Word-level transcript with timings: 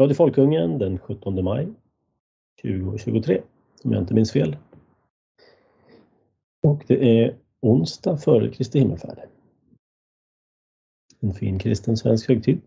Radio 0.00 0.14
Folkungen 0.14 0.78
den 0.78 0.98
17 0.98 1.44
maj 1.44 1.68
2023, 2.62 3.42
om 3.84 3.92
jag 3.92 4.02
inte 4.02 4.14
minns 4.14 4.32
fel. 4.32 4.56
Och 6.62 6.84
det 6.86 7.20
är 7.20 7.36
onsdag 7.60 8.16
före 8.16 8.48
Kristi 8.48 8.78
himmelfärd. 8.78 9.18
En 11.20 11.34
fin 11.34 11.58
kristen 11.58 11.96
svensk 11.96 12.28
högtid. 12.28 12.60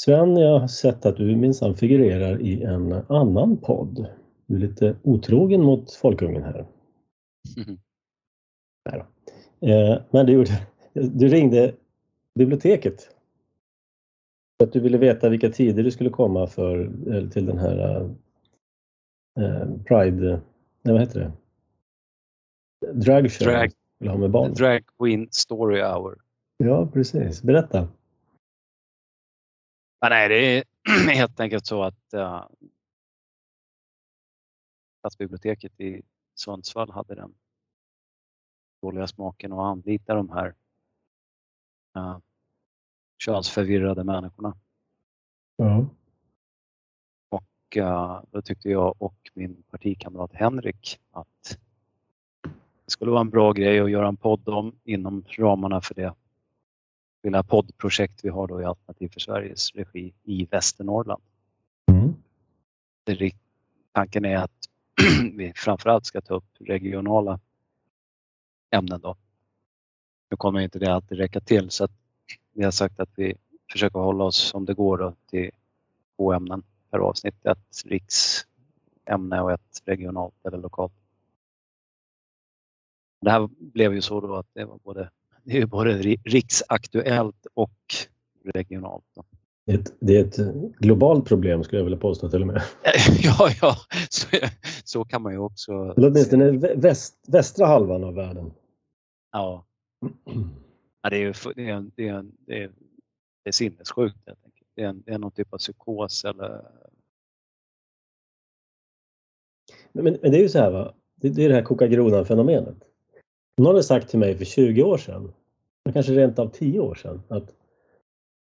Sven, 0.00 0.36
jag 0.36 0.58
har 0.58 0.68
sett 0.68 1.06
att 1.06 1.16
du 1.16 1.36
minsann 1.36 1.74
figurerar 1.74 2.42
i 2.42 2.62
en 2.62 2.92
annan 2.92 3.56
podd. 3.56 4.06
Du 4.46 4.56
är 4.56 4.60
lite 4.60 4.96
otrogen 5.02 5.62
mot 5.62 5.92
Folkungen 5.92 6.42
här. 6.42 6.66
Mm. 7.56 7.78
Nej 8.90 9.02
då. 9.60 9.68
Eh, 9.68 10.02
men 10.10 10.26
du, 10.26 10.44
du 10.92 11.28
ringde 11.28 11.74
biblioteket. 12.34 13.17
Att 14.62 14.72
du 14.72 14.80
ville 14.80 14.98
veta 14.98 15.28
vilka 15.28 15.50
tider 15.50 15.82
du 15.82 15.90
skulle 15.90 16.10
komma 16.10 16.46
för, 16.46 16.86
till 17.30 17.46
den 17.46 17.58
här 17.58 18.00
eh, 19.40 19.82
Pride, 19.86 20.40
nej 20.82 20.92
vad 20.92 21.00
heter 21.00 21.20
det? 21.20 21.32
Drag 22.92 23.30
show. 23.30 23.46
Drag, 23.46 23.72
ha 24.10 24.16
med 24.16 24.30
barn. 24.30 24.54
drag 24.54 24.84
Queen 24.98 25.28
Story 25.30 25.82
Hour. 25.82 26.18
Ja, 26.56 26.86
precis. 26.86 27.42
Berätta. 27.42 27.88
Ja, 30.00 30.08
nej, 30.08 30.28
det 30.28 30.58
är 30.58 30.64
helt 31.14 31.40
enkelt 31.40 31.66
så 31.66 31.82
att 31.82 32.14
uh, 32.14 32.46
Stadsbiblioteket 34.98 35.80
i 35.80 36.02
Sundsvall 36.34 36.90
hade 36.90 37.14
den 37.14 37.34
dåliga 38.82 39.06
smaken 39.06 39.52
att 39.52 39.58
anlita 39.58 40.14
de 40.14 40.30
här 40.30 40.54
uh, 41.96 42.18
könsförvirrade 43.18 44.04
människorna. 44.04 44.56
Ja. 45.56 45.86
Och 47.28 47.76
uh, 47.76 48.20
då 48.30 48.42
tyckte 48.42 48.68
jag 48.68 48.94
och 48.98 49.30
min 49.34 49.62
partikamrat 49.70 50.30
Henrik 50.34 50.98
att 51.10 51.58
det 52.84 52.90
skulle 52.90 53.10
vara 53.10 53.20
en 53.20 53.30
bra 53.30 53.52
grej 53.52 53.80
att 53.80 53.90
göra 53.90 54.08
en 54.08 54.16
podd 54.16 54.48
om 54.48 54.72
inom 54.84 55.24
ramarna 55.28 55.80
för 55.80 55.94
det 55.94 56.14
lilla 57.22 57.42
poddprojekt 57.42 58.24
vi 58.24 58.28
har 58.28 58.46
då 58.46 58.60
i 58.60 58.64
Alternativ 58.64 59.08
för 59.08 59.20
Sveriges 59.20 59.74
regi 59.74 60.12
i 60.24 60.44
Västernorrland. 60.44 61.22
Mm. 61.86 62.14
Tanken 63.92 64.24
är 64.24 64.36
att 64.36 64.68
vi 65.34 65.52
framförallt 65.56 66.06
ska 66.06 66.20
ta 66.20 66.34
upp 66.34 66.56
regionala 66.58 67.40
ämnen 68.70 69.00
då. 69.00 69.16
Nu 70.30 70.36
kommer 70.36 70.60
inte 70.60 70.78
det 70.78 70.94
alltid 70.94 71.18
räcka 71.18 71.40
till 71.40 71.70
så 71.70 71.84
att 71.84 71.92
vi 72.58 72.64
har 72.64 72.70
sagt 72.70 73.00
att 73.00 73.10
vi 73.16 73.34
försöker 73.72 73.98
hålla 73.98 74.24
oss 74.24 74.36
som 74.36 74.64
det 74.64 74.74
går 74.74 74.98
då, 74.98 75.14
till 75.30 75.50
två 76.16 76.32
ämnen 76.32 76.62
per 76.90 76.98
avsnitt. 76.98 77.46
Ett 77.46 77.82
riksämne 77.84 79.40
och 79.40 79.52
ett 79.52 79.82
regionalt 79.84 80.34
eller 80.46 80.58
lokalt. 80.58 80.92
Det 83.20 83.30
här 83.30 83.48
blev 83.58 83.94
ju 83.94 84.00
så 84.00 84.20
då 84.20 84.34
att 84.34 84.46
det 84.52 84.64
var 84.64 84.78
både, 84.84 85.10
det 85.44 85.58
är 85.58 85.66
både 85.66 85.98
riksaktuellt 86.24 87.46
och 87.54 87.94
regionalt. 88.44 89.04
Då. 89.14 89.24
Det 89.66 89.72
är, 89.72 89.78
ett, 89.78 89.94
det 90.00 90.16
är 90.16 90.24
ett 90.24 90.36
globalt 90.78 91.26
problem 91.26 91.64
skulle 91.64 91.80
jag 91.80 91.84
vilja 91.84 91.98
påstå 91.98 92.28
till 92.28 92.40
och 92.40 92.46
med. 92.46 92.62
Ja, 93.22 93.50
ja, 93.62 93.76
så, 94.08 94.26
så 94.84 95.04
kan 95.04 95.22
man 95.22 95.32
ju 95.32 95.38
också... 95.38 95.72
Eller 95.72 96.10
åtminstone 96.10 96.50
väst, 96.76 97.14
västra 97.28 97.66
halvan 97.66 98.04
av 98.04 98.14
världen. 98.14 98.52
Ja. 99.32 99.64
ja 101.02 101.10
det, 101.10 101.16
är 101.16 101.20
ju, 101.20 101.32
det, 101.56 101.70
är, 101.70 101.90
det, 101.96 102.08
är, 102.08 102.24
det, 102.46 102.62
är, 102.62 102.70
det 103.42 103.50
är 103.50 103.52
sinnessjukt 103.52 104.26
helt 104.26 104.44
enkelt. 104.44 104.68
Det 104.74 104.82
är, 104.82 104.92
det 104.92 105.12
är 105.12 105.18
någon 105.18 105.30
typ 105.30 105.52
av 105.52 105.58
psykos 105.58 106.24
eller... 106.24 106.64
Men, 109.92 110.04
men 110.04 110.30
det 110.30 110.38
är 110.38 110.42
ju 110.42 110.48
så 110.48 110.58
här 110.58 110.70
va, 110.70 110.94
det, 111.14 111.28
det 111.28 111.44
är 111.44 111.48
det 111.48 111.54
här 111.54 111.62
kokagronan-fenomenet. 111.62 112.76
Någon 113.56 113.66
hade 113.66 113.82
sagt 113.82 114.08
till 114.08 114.18
mig 114.18 114.38
för 114.38 114.44
20 114.44 114.82
år 114.82 114.98
sedan, 114.98 115.32
kanske 115.92 116.12
rent 116.12 116.38
av 116.38 116.48
10 116.48 116.80
år 116.80 116.94
sedan, 116.94 117.22
att 117.28 117.54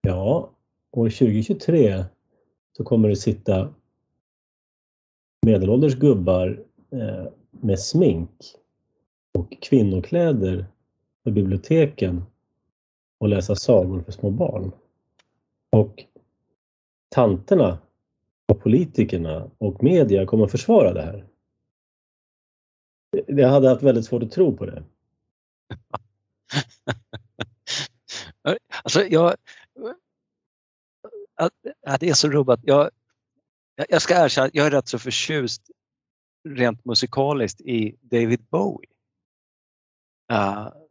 ja, 0.01 0.51
år 0.91 1.09
2023 1.09 2.03
så 2.77 2.83
kommer 2.83 3.09
det 3.09 3.15
sitta 3.15 3.73
medelålders 5.45 5.95
gubbar 5.95 6.63
eh, 6.91 7.25
med 7.51 7.79
smink 7.79 8.29
och 9.33 9.57
kvinnokläder 9.61 10.65
på 11.23 11.31
biblioteken 11.31 12.23
och 13.23 13.29
läsa 13.29 13.55
sagor 13.55 14.01
för 14.01 14.11
små 14.11 14.29
barn. 14.29 14.71
Och 15.69 16.05
tanterna 17.09 17.77
och 18.47 18.61
politikerna 18.61 19.51
och 19.57 19.83
media 19.83 20.25
kommer 20.25 20.45
att 20.45 20.51
försvara 20.51 20.93
det 20.93 21.01
här. 21.01 21.27
Jag 23.27 23.49
hade 23.49 23.69
haft 23.69 23.83
väldigt 23.83 24.05
svårt 24.05 24.23
att 24.23 24.31
tro 24.31 24.57
på 24.57 24.65
det. 24.65 24.83
alltså 28.83 29.01
jag, 29.01 29.35
det 31.99 32.09
är 32.09 32.13
så 32.13 32.29
rubbat. 32.29 32.59
Jag, 32.63 32.89
jag 33.89 34.01
ska 34.01 34.25
erkänna 34.25 34.47
att 34.47 34.55
jag 34.55 34.67
är 34.67 34.71
rätt 34.71 34.87
så 34.87 34.99
förtjust 34.99 35.71
rent 36.49 36.85
musikaliskt 36.85 37.61
i 37.61 37.95
David 38.01 38.45
Bowie. 38.49 38.89
Uh, 40.31 40.82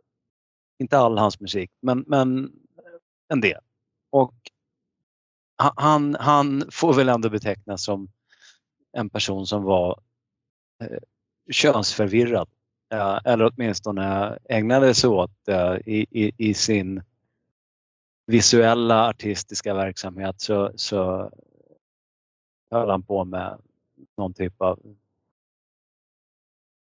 inte 0.82 0.98
all 0.98 1.18
hans 1.18 1.40
musik, 1.40 1.70
men, 1.80 2.04
men 2.06 2.44
eh, 2.44 2.98
en 3.28 3.40
del. 3.40 3.60
Och 4.10 4.34
han, 5.56 6.16
han 6.20 6.64
får 6.70 6.94
väl 6.94 7.08
ändå 7.08 7.30
betecknas 7.30 7.84
som 7.84 8.08
en 8.92 9.10
person 9.10 9.46
som 9.46 9.62
var 9.62 10.00
eh, 10.82 10.98
könsförvirrad. 11.50 12.48
Eh, 12.92 13.18
eller 13.24 13.52
åtminstone 13.54 14.38
ägnade 14.48 14.94
sig 14.94 15.10
åt 15.10 15.48
eh, 15.48 15.74
i, 15.86 16.06
i, 16.10 16.32
i 16.36 16.54
sin 16.54 17.02
visuella 18.26 19.08
artistiska 19.08 19.74
verksamhet 19.74 20.40
så, 20.40 20.72
så 20.76 21.30
höll 22.70 22.90
han 22.90 23.02
på 23.02 23.24
med 23.24 23.58
någon 24.16 24.34
typ 24.34 24.62
av 24.62 24.78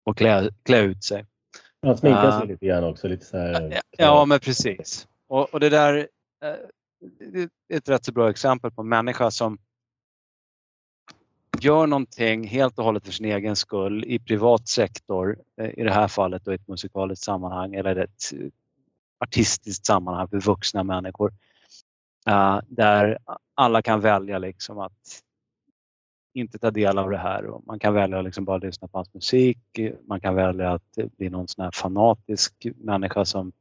att 0.06 0.16
klä, 0.16 0.50
klä 0.64 0.80
ut 0.80 1.04
sig. 1.04 1.26
Han 1.82 1.98
sminkar 1.98 2.32
sig 2.32 2.42
uh, 2.42 2.48
lite 2.48 2.66
grann 2.66 2.84
också. 2.84 3.08
Lite 3.08 3.26
så 3.26 3.38
här, 3.38 3.72
ja, 3.72 3.82
ja, 3.98 4.26
men 4.26 4.40
precis. 4.40 5.08
Och, 5.28 5.54
och 5.54 5.60
det 5.60 5.70
där 5.70 5.98
uh, 5.98 6.68
det 7.20 7.40
är 7.42 7.50
ett 7.78 7.90
rätt 7.90 8.06
så 8.06 8.12
bra 8.12 8.30
exempel 8.30 8.72
på 8.72 8.82
en 8.82 8.90
människa 8.90 9.32
som 9.32 9.58
gör 11.62 11.88
någonting 11.88 12.48
helt 12.48 12.80
och 12.80 12.86
hållet 12.86 13.06
för 13.06 13.12
sin 13.12 13.26
egen 13.26 13.56
skull 13.56 14.04
i 14.08 14.20
privat 14.20 14.68
sektor, 14.68 15.38
eh, 15.62 15.80
i 15.80 15.84
det 15.84 15.94
här 15.94 16.08
fallet 16.08 16.46
då 16.46 16.52
i 16.52 16.56
ett 16.56 16.68
musikaliskt 16.68 17.26
sammanhang 17.26 17.76
eller 17.76 17.96
ett 17.96 18.34
artistiskt 19.20 19.86
sammanhang 19.86 20.28
för 20.28 20.40
vuxna 20.40 20.84
människor. 20.84 21.34
Där 22.68 23.18
alla 23.56 23.82
kan 23.82 24.02
välja 24.02 24.38
liksom 24.38 24.80
att 24.80 25.22
inte 26.34 26.60
ta 26.60 26.72
del 26.72 26.98
av 26.98 27.10
det 27.10 27.18
här. 27.18 27.46
Och 27.46 27.64
man 27.66 27.80
kan 27.80 27.94
välja 27.94 28.20
att 28.20 28.26
liksom 28.26 28.46
bara 28.46 28.58
lyssna 28.58 28.88
på 28.88 28.98
hans 28.98 29.14
musik. 29.14 29.60
Man 30.06 30.20
kan 30.20 30.36
välja 30.36 30.72
att 30.72 30.98
bli 31.18 31.30
någon 31.30 31.48
sån 31.48 31.64
här 31.64 31.72
fanatisk 31.72 32.68
människa 32.76 33.26
som 33.26 33.52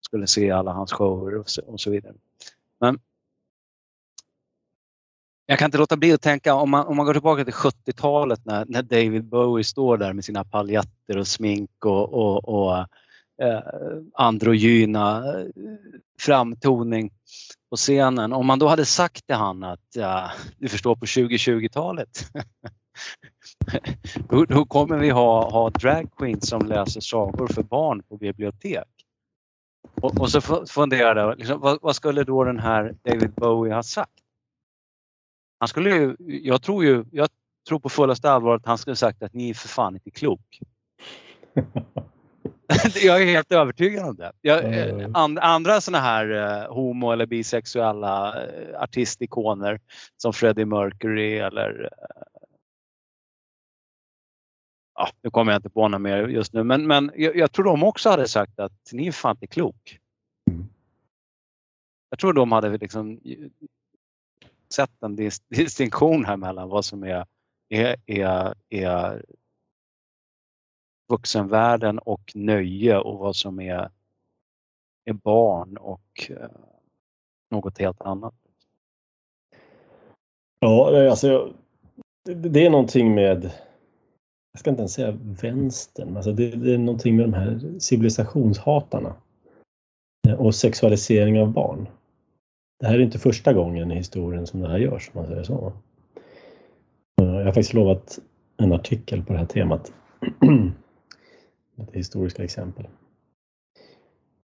skulle 0.00 0.26
se 0.26 0.50
alla 0.50 0.72
hans 0.72 0.92
shower 0.92 1.36
och 1.36 1.50
så, 1.50 1.62
och 1.62 1.80
så 1.80 1.90
vidare. 1.90 2.14
Men 2.80 2.98
jag 5.46 5.58
kan 5.58 5.66
inte 5.66 5.78
låta 5.78 5.96
bli 5.96 6.12
att 6.12 6.22
tänka 6.22 6.54
om 6.54 6.70
man, 6.70 6.86
om 6.86 6.96
man 6.96 7.06
går 7.06 7.12
tillbaka 7.12 7.44
till 7.44 7.54
70-talet 7.54 8.44
när, 8.44 8.64
när 8.68 8.82
David 8.82 9.24
Bowie 9.24 9.64
står 9.64 9.96
där 9.96 10.12
med 10.12 10.24
sina 10.24 10.44
paljetter 10.44 11.18
och 11.18 11.26
smink 11.26 11.84
och, 11.84 12.12
och, 12.12 12.48
och 12.48 12.86
eh, 13.42 13.60
androgyna 14.14 15.38
eh, 15.38 15.46
framtoning 16.20 17.10
på 17.70 17.76
scenen. 17.76 18.32
Om 18.32 18.46
man 18.46 18.58
då 18.58 18.68
hade 18.68 18.84
sagt 18.84 19.26
till 19.26 19.36
han 19.36 19.64
att 19.64 19.86
ja, 19.94 20.30
du 20.58 20.68
förstår 20.68 20.96
på 20.96 21.04
2020-talet 21.04 22.30
då, 24.28 24.44
då, 24.44 24.64
kommer 24.64 24.98
vi 24.98 25.10
ha, 25.10 25.50
ha 25.50 25.70
drag 25.70 26.10
queens 26.16 26.48
som 26.48 26.66
läser 26.66 27.00
sagor 27.00 27.46
för 27.46 27.62
barn 27.62 28.02
på 28.02 28.16
bibliotek. 28.16 28.88
Och, 30.00 30.20
och 30.20 30.30
så 30.30 30.40
funderade 30.66 31.20
jag, 31.20 31.38
liksom, 31.38 31.60
vad, 31.60 31.78
vad, 31.82 31.96
skulle 31.96 32.24
då 32.24 32.44
den 32.44 32.58
här 32.58 32.94
David 33.02 33.30
Bowie 33.30 33.74
ha 33.74 33.82
sagt? 33.82 34.12
Han 35.58 35.68
skulle 35.68 35.90
ju, 35.90 36.16
jag 36.18 36.62
tror 36.62 36.84
ju, 36.84 37.04
jag 37.12 37.28
tror 37.68 37.78
på 37.78 37.88
fullaste 37.88 38.30
allvar 38.30 38.56
att 38.56 38.66
han 38.66 38.78
skulle 38.78 38.96
sagt 38.96 39.22
att 39.22 39.34
ni 39.34 39.50
är 39.50 39.54
för 39.54 39.68
fan 39.68 39.94
inte 39.94 40.10
klok. 40.10 40.60
jag 43.02 43.22
är 43.22 43.26
helt 43.26 43.52
övertygad 43.52 44.08
om 44.08 44.16
det. 44.16 44.32
Jag, 44.40 44.64
mm. 44.64 45.16
and, 45.16 45.38
andra 45.38 45.80
sådana 45.80 46.04
här 46.04 46.30
uh, 46.30 46.74
homo 46.74 47.12
eller 47.12 47.26
bisexuella 47.26 48.44
uh, 48.46 48.80
artistikoner 48.80 49.80
som 50.16 50.32
Freddie 50.32 50.64
Mercury 50.64 51.38
eller 51.38 51.82
uh, 51.82 51.88
ja, 54.94 55.08
nu 55.22 55.30
kommer 55.30 55.52
jag 55.52 55.58
inte 55.58 55.70
på 55.70 55.88
några 55.88 55.98
mer 55.98 56.28
just 56.28 56.52
nu, 56.52 56.64
men, 56.64 56.86
men 56.86 57.10
jag, 57.14 57.36
jag, 57.36 57.52
tror 57.52 57.64
de 57.64 57.82
också 57.82 58.10
hade 58.10 58.28
sagt 58.28 58.58
att 58.60 58.90
ni 58.92 59.06
är 59.06 59.12
fan 59.12 59.36
inte 59.36 59.46
klok. 59.46 59.98
jag 62.10 62.18
tror 62.18 62.32
de 62.32 62.52
hade 62.52 62.78
liksom 62.78 63.20
sett 64.74 65.02
en 65.02 65.16
distinktion 65.48 66.24
här 66.24 66.36
mellan 66.36 66.68
vad 66.68 66.84
som 66.84 67.04
är, 67.04 67.26
är, 67.68 67.96
är, 68.06 68.54
är 68.68 69.22
vuxenvärlden 71.08 71.98
och 71.98 72.32
nöje 72.34 72.98
och 72.98 73.18
vad 73.18 73.36
som 73.36 73.60
är, 73.60 73.90
är 75.04 75.12
barn 75.12 75.76
och 75.76 76.30
eh, 76.30 76.50
något 77.50 77.78
helt 77.78 78.00
annat. 78.00 78.34
Ja, 80.60 81.08
alltså 81.10 81.52
det 82.24 82.66
är 82.66 82.70
någonting 82.70 83.14
med, 83.14 83.44
jag 84.52 84.60
ska 84.60 84.70
inte 84.70 84.80
ens 84.80 84.92
säga 84.92 85.18
vänstern, 85.22 86.16
alltså 86.16 86.32
det, 86.32 86.50
det 86.50 86.74
är 86.74 86.78
någonting 86.78 87.16
med 87.16 87.24
de 87.24 87.34
här 87.34 87.78
civilisationshatarna 87.78 89.14
eh, 90.28 90.34
och 90.34 90.54
sexualisering 90.54 91.40
av 91.40 91.52
barn. 91.52 91.88
Det 92.80 92.86
här 92.86 92.94
är 92.94 93.02
inte 93.02 93.18
första 93.18 93.52
gången 93.52 93.92
i 93.92 93.94
historien 93.94 94.46
som 94.46 94.60
det 94.60 94.68
här 94.68 94.78
görs, 94.78 95.10
om 95.12 95.20
man 95.20 95.26
säger 95.26 95.42
så. 95.42 95.72
Eh, 97.20 97.26
jag 97.26 97.44
har 97.44 97.52
faktiskt 97.52 97.74
lovat 97.74 98.18
en 98.56 98.72
artikel 98.72 99.24
på 99.24 99.32
det 99.32 99.38
här 99.38 99.46
temat. 99.46 99.92
Historiska 101.92 102.44
exempel. 102.44 102.88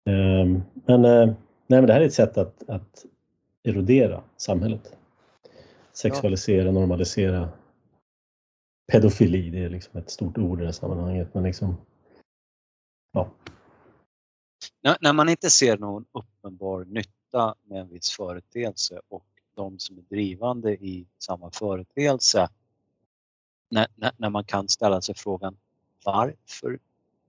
Ehm, 0.04 0.62
men, 0.86 1.04
eh, 1.04 1.26
nej, 1.66 1.80
men 1.80 1.86
det 1.86 1.92
här 1.92 2.00
är 2.00 2.06
ett 2.06 2.14
sätt 2.14 2.38
att, 2.38 2.68
att 2.68 3.04
erodera 3.62 4.22
samhället. 4.36 4.96
Sexualisera, 5.92 6.70
normalisera. 6.70 7.48
Pedofili, 8.92 9.50
det 9.50 9.64
är 9.64 9.68
liksom 9.68 9.98
ett 9.98 10.10
stort 10.10 10.38
ord 10.38 10.62
i 10.62 10.64
det 10.64 10.72
sammanhanget. 10.72 11.34
Men 11.34 11.42
liksom, 11.42 11.76
ja. 13.12 13.30
När, 14.82 14.96
när 15.00 15.12
man 15.12 15.28
inte 15.28 15.50
ser 15.50 15.78
någon 15.78 16.04
uppenbar 16.12 16.84
nytta 16.84 17.54
med 17.62 17.80
en 17.80 17.88
viss 17.88 18.10
företeelse 18.10 19.00
och 19.08 19.26
de 19.54 19.78
som 19.78 19.98
är 19.98 20.02
drivande 20.02 20.72
i 20.72 21.06
samma 21.18 21.50
företeelse, 21.50 22.48
när, 23.70 23.86
när, 23.94 24.12
när 24.16 24.30
man 24.30 24.44
kan 24.44 24.68
ställa 24.68 25.00
sig 25.00 25.14
frågan 25.14 25.56
varför 26.04 26.78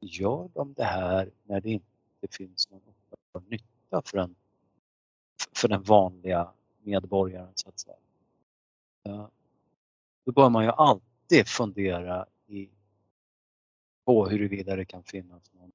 gör 0.05 0.49
de 0.53 0.73
det 0.73 0.83
här 0.83 1.31
när 1.43 1.61
det 1.61 1.69
inte 1.69 1.87
finns 2.31 2.69
någon 2.69 2.81
uppenbar 3.09 3.49
nytta 3.49 4.01
för, 4.05 4.17
en, 4.17 4.35
för 5.55 5.67
den 5.67 5.83
vanliga 5.83 6.51
medborgaren 6.83 7.51
så 7.55 7.69
att 7.69 7.79
säga. 7.79 7.95
Då 10.25 10.31
bör 10.31 10.49
man 10.49 10.63
ju 10.63 10.71
alltid 10.71 11.47
fundera 11.47 12.25
i, 12.47 12.69
på 14.05 14.27
huruvida 14.27 14.75
det 14.75 14.85
kan 14.85 15.03
finnas 15.03 15.53
någon, 15.53 15.71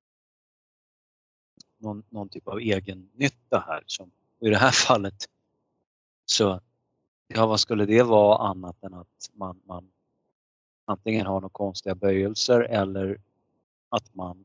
någon, 1.79 2.03
någon 2.09 2.29
typ 2.29 2.49
av 2.49 2.59
egen 2.59 3.11
nytta 3.15 3.65
här. 3.67 3.83
Som, 3.87 4.11
och 4.39 4.47
I 4.47 4.51
det 4.51 4.57
här 4.57 4.71
fallet 4.87 5.29
så, 6.25 6.61
ja 7.27 7.47
vad 7.47 7.61
skulle 7.61 7.87
det 7.87 8.03
vara 8.03 8.49
annat 8.49 8.83
än 8.83 8.95
att 8.95 9.31
man, 9.33 9.61
man 9.65 9.91
antingen 10.85 11.27
har 11.27 11.41
några 11.41 11.49
konstiga 11.49 11.95
böjelser 11.95 12.61
eller 12.61 13.21
att 13.91 14.15
man 14.15 14.45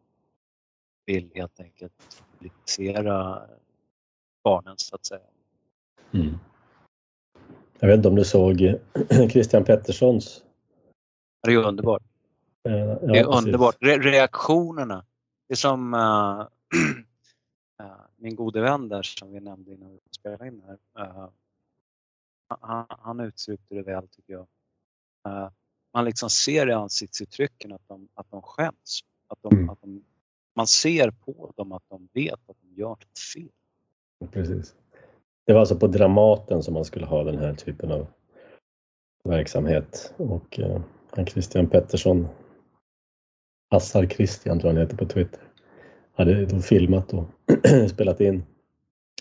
vill 1.05 1.31
helt 1.35 1.59
enkelt 1.59 2.23
politisera 2.37 3.41
barnen 4.43 4.75
så 4.77 4.95
att 4.95 5.05
säga. 5.05 5.21
Mm. 6.11 6.35
Jag 7.79 7.87
vet 7.87 7.97
inte 7.97 8.07
om 8.07 8.15
du 8.15 8.25
såg 8.25 8.55
Christian 9.31 9.63
Petterssons? 9.63 10.43
Det 11.43 11.53
är 11.53 11.57
underbart. 11.57 12.03
Ja, 12.63 12.71
det 12.71 13.19
är 13.19 13.37
underbart. 13.37 13.75
Re 13.79 13.97
reaktionerna. 13.97 15.05
Det 15.47 15.53
är 15.53 15.55
som 15.55 15.93
uh, 15.93 16.47
min 18.15 18.35
gode 18.35 18.61
vän 18.61 18.89
där 18.89 19.01
som 19.01 19.31
vi 19.31 19.39
nämnde 19.39 19.73
innan 19.73 19.91
vi 19.91 19.99
spelade 20.11 20.47
in 20.47 20.61
här. 20.65 21.03
Uh, 21.05 21.29
han, 22.47 22.85
han 22.89 23.19
uttryckte 23.19 23.75
det 23.75 23.81
väl 23.81 24.07
tycker 24.07 24.33
jag. 24.33 24.47
Uh, 25.27 25.49
man 25.93 26.05
liksom 26.05 26.29
ser 26.29 26.69
i 26.69 26.73
ansiktsuttrycken 26.73 27.71
att 27.71 27.87
de, 27.87 28.07
att 28.13 28.31
de 28.31 28.41
skäms. 28.41 29.01
Att 29.35 29.51
de, 29.51 29.57
mm. 29.57 29.69
att 29.69 29.81
de, 29.81 30.03
man 30.55 30.67
ser 30.67 31.11
på 31.11 31.51
dem 31.55 31.71
att 31.71 31.83
de 31.89 32.07
vet 32.13 32.33
att 32.33 32.57
de 32.61 32.81
gör 32.81 32.89
något 32.89 33.19
fel. 33.35 33.49
Precis. 34.31 34.75
Det 35.45 35.53
var 35.53 35.59
alltså 35.59 35.75
på 35.75 35.87
Dramaten 35.87 36.63
som 36.63 36.73
man 36.73 36.85
skulle 36.85 37.05
ha 37.05 37.23
den 37.23 37.37
här 37.37 37.53
typen 37.53 37.91
av 37.91 38.07
verksamhet 39.23 40.13
och 40.17 40.59
eh, 40.59 40.81
han 41.09 41.25
Christian 41.25 41.67
Pettersson, 41.67 42.27
Assar 43.69 44.05
Christian 44.05 44.59
tror 44.59 44.69
jag 44.73 44.79
han 44.79 44.87
heter 44.87 44.97
på 44.97 45.13
Twitter, 45.13 45.41
hade 46.13 46.45
då 46.45 46.59
filmat 46.59 47.13
och 47.13 47.25
spelat 47.89 48.21
in 48.21 48.43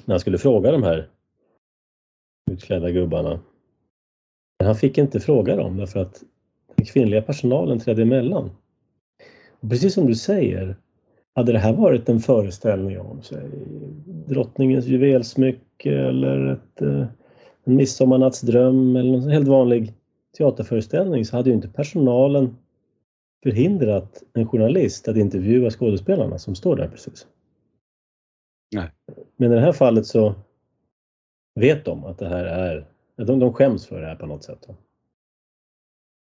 när 0.04 0.12
han 0.14 0.20
skulle 0.20 0.38
fråga 0.38 0.72
de 0.72 0.82
här 0.82 1.10
utklädda 2.50 2.90
gubbarna. 2.90 3.40
Men 4.58 4.66
han 4.66 4.76
fick 4.76 4.98
inte 4.98 5.20
fråga 5.20 5.56
dem 5.56 5.76
därför 5.76 6.00
att 6.00 6.22
den 6.76 6.86
kvinnliga 6.86 7.22
personalen 7.22 7.80
trädde 7.80 8.02
emellan. 8.02 8.50
Och 9.64 9.70
precis 9.70 9.94
som 9.94 10.06
du 10.06 10.14
säger, 10.14 10.76
hade 11.34 11.52
det 11.52 11.58
här 11.58 11.72
varit 11.72 12.08
en 12.08 12.20
föreställning 12.20 13.00
om 13.00 13.22
säg, 13.22 13.50
drottningens 14.06 14.86
juvelsmycke 14.86 15.98
eller 15.98 16.46
ett, 16.46 16.82
eh, 16.82 17.06
en 17.64 17.76
midsommarnattsdröm 17.76 18.96
eller 18.96 19.14
en 19.14 19.30
helt 19.30 19.48
vanlig 19.48 19.94
teaterföreställning 20.38 21.24
så 21.24 21.36
hade 21.36 21.50
ju 21.50 21.56
inte 21.56 21.68
personalen 21.68 22.56
förhindrat 23.42 24.22
en 24.32 24.48
journalist 24.48 25.08
att 25.08 25.16
intervjua 25.16 25.70
skådespelarna 25.70 26.38
som 26.38 26.54
står 26.54 26.76
där 26.76 26.88
precis. 26.88 27.26
Nej. 28.74 28.90
Men 29.36 29.52
i 29.52 29.54
det 29.54 29.60
här 29.60 29.72
fallet 29.72 30.06
så 30.06 30.34
vet 31.60 31.84
de 31.84 32.04
att 32.04 32.18
det 32.18 32.28
här 32.28 32.44
är, 32.44 32.86
de, 33.16 33.38
de 33.38 33.52
skäms 33.52 33.86
för 33.86 34.00
det 34.00 34.06
här 34.06 34.16
på 34.16 34.26
något 34.26 34.44
sätt. 34.44 34.68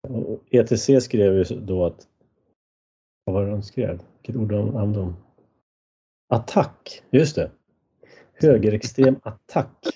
Och 0.08 0.42
ETC 0.50 1.00
skrev 1.00 1.34
ju 1.34 1.44
då 1.44 1.86
att 1.86 2.08
vad 3.28 3.34
var 3.34 3.44
det 3.44 3.50
de 3.50 3.62
skrev? 3.62 4.02
Vilket 4.14 4.36
ord 4.36 4.52
använde 4.52 4.98
de? 4.98 5.16
Attack, 6.28 7.02
just 7.10 7.36
det. 7.36 7.50
Högerextrem 8.34 9.20
attack. 9.22 9.86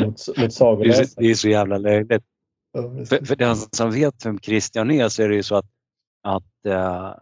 Mot, 0.00 0.38
mot 0.38 0.52
sagoläsare. 0.52 1.06
Det 1.16 1.30
är 1.30 1.34
så 1.34 1.48
jävla 1.48 1.78
löjligt. 1.78 2.24
Ja, 2.72 2.82
för, 3.06 3.24
för 3.24 3.36
den 3.36 3.56
som 3.56 3.90
vet 3.90 4.26
vem 4.26 4.38
Christian 4.38 4.90
är 4.90 5.08
så 5.08 5.22
är 5.22 5.28
det 5.28 5.34
ju 5.34 5.42
så 5.42 5.56
att, 5.56 5.66
att 6.22 6.66
uh, 6.66 7.14